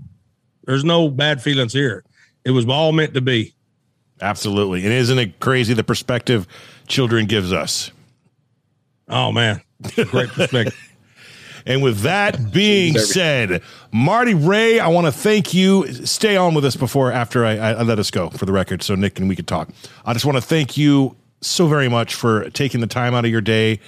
[0.63, 2.03] there's no bad feelings here.
[2.43, 3.53] It was all meant to be.
[4.19, 4.83] Absolutely.
[4.83, 6.47] And isn't it crazy the perspective
[6.87, 7.91] children gives us?
[9.07, 9.61] Oh man.
[9.93, 10.75] Great perspective.
[11.65, 15.87] And with that being said, Marty Ray, I want to thank you.
[16.05, 18.95] Stay on with us before after I, I, let us go for the record, so
[18.95, 19.69] Nick and we could talk.
[20.05, 21.15] I just want to thank you
[21.45, 23.79] so very much for taking the time out of your day,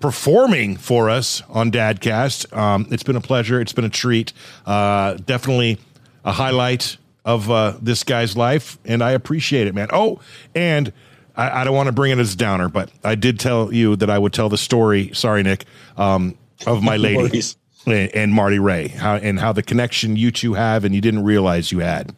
[0.00, 2.54] performing for us on Dadcast.
[2.56, 3.60] Um, it's been a pleasure.
[3.60, 4.32] It's been a treat.
[4.66, 5.78] Uh, definitely
[6.24, 9.88] a highlight of uh, this guy's life, and I appreciate it, man.
[9.92, 10.20] Oh,
[10.54, 10.92] and
[11.36, 13.96] I, I don't want to bring it as a downer, but I did tell you
[13.96, 15.10] that I would tell the story.
[15.14, 15.64] Sorry, Nick.
[15.96, 16.36] Um,
[16.66, 17.42] of my lady
[17.86, 21.70] and Marty Ray, how, and how the connection you two have and you didn't realize
[21.72, 22.14] you had.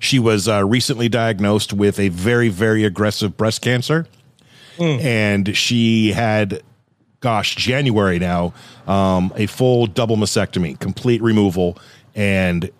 [0.00, 4.06] She was uh, recently diagnosed with a very, very aggressive breast cancer.
[4.76, 5.04] Mm.
[5.04, 6.62] And she had,
[7.20, 8.52] gosh, January now,
[8.86, 11.78] um, a full double mastectomy, complete removal.
[12.14, 12.70] And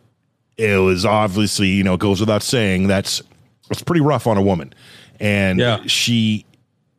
[0.57, 3.23] it was obviously, you know, goes without saying, that's,
[3.71, 4.75] it's pretty rough on a woman.
[5.21, 5.83] And yeah.
[5.87, 6.45] she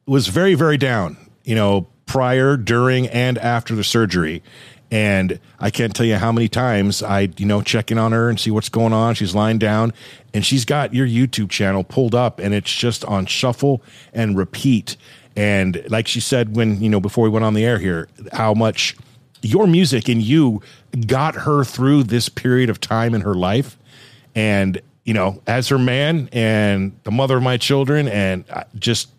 [0.06, 4.44] was very, very down, you know, prior, during, and after the surgery.
[4.92, 8.30] And I can't tell you how many times I, you know, check in on her
[8.30, 9.16] and see what's going on.
[9.16, 9.94] She's lying down
[10.34, 13.82] and she's got your YouTube channel pulled up and it's just on shuffle
[14.14, 14.96] and repeat.
[15.36, 18.54] And like she said when, you know, before we went on the air here, how
[18.54, 18.96] much
[19.42, 20.62] your music and you
[21.08, 23.78] got her through this period of time in her life.
[24.34, 28.46] And, you know, as her man and the mother of my children, and
[28.78, 29.10] just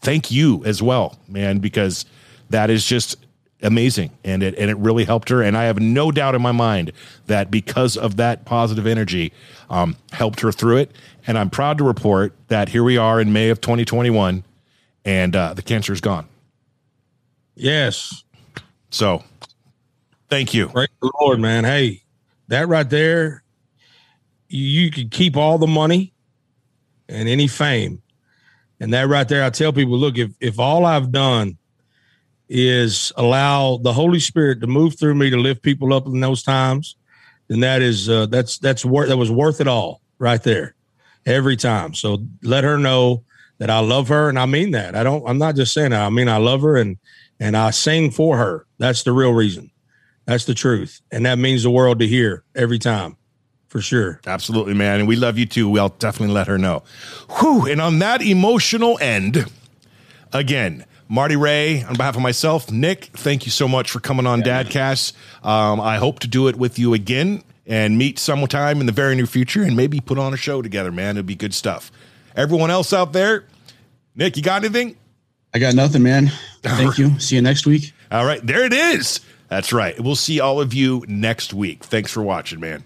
[0.00, 2.04] thank you as well, man, because
[2.50, 3.16] that is just
[3.64, 6.52] amazing and it and it really helped her and i have no doubt in my
[6.52, 6.92] mind
[7.26, 9.32] that because of that positive energy
[9.70, 10.92] um, helped her through it
[11.26, 14.44] and i'm proud to report that here we are in may of 2021
[15.04, 16.26] and uh, the cancer is gone.
[17.54, 18.24] Yes.
[18.90, 19.22] So
[20.28, 20.68] thank you.
[20.68, 21.64] Praise the lord man.
[21.64, 22.02] Hey
[22.48, 23.42] that right there
[24.48, 26.12] you, could keep all the money
[27.08, 28.02] and any fame.
[28.78, 31.56] And that right there i tell people look if if all i've done
[32.48, 36.42] is allow the Holy Spirit to move through me to lift people up in those
[36.42, 36.96] times,
[37.48, 40.74] then that is uh, that's that's worth that was worth it all right there
[41.26, 41.94] every time.
[41.94, 43.24] So let her know
[43.58, 44.94] that I love her, and I mean that.
[44.94, 45.26] I don't.
[45.28, 46.02] I'm not just saying that.
[46.02, 46.98] I mean I love her, and
[47.40, 48.66] and I sing for her.
[48.78, 49.70] That's the real reason.
[50.26, 53.16] That's the truth, and that means the world to hear every time.
[53.68, 54.20] For sure.
[54.24, 55.00] Absolutely, man.
[55.00, 55.68] And we love you too.
[55.68, 56.84] We'll definitely let her know.
[57.40, 57.66] Whew.
[57.66, 59.50] And on that emotional end,
[60.32, 60.84] again,
[61.14, 64.64] Marty Ray, on behalf of myself, Nick, thank you so much for coming on yeah,
[64.64, 65.12] Dadcast.
[65.44, 69.14] Um, I hope to do it with you again and meet sometime in the very
[69.14, 71.16] near future and maybe put on a show together, man.
[71.16, 71.92] It'd be good stuff.
[72.34, 73.44] Everyone else out there,
[74.16, 74.96] Nick, you got anything?
[75.54, 76.32] I got nothing, man.
[76.64, 77.16] Thank you.
[77.20, 77.92] See you next week.
[78.10, 78.44] All right.
[78.44, 79.20] There it is.
[79.48, 79.98] That's right.
[80.00, 81.84] We'll see all of you next week.
[81.84, 82.82] Thanks for watching, man.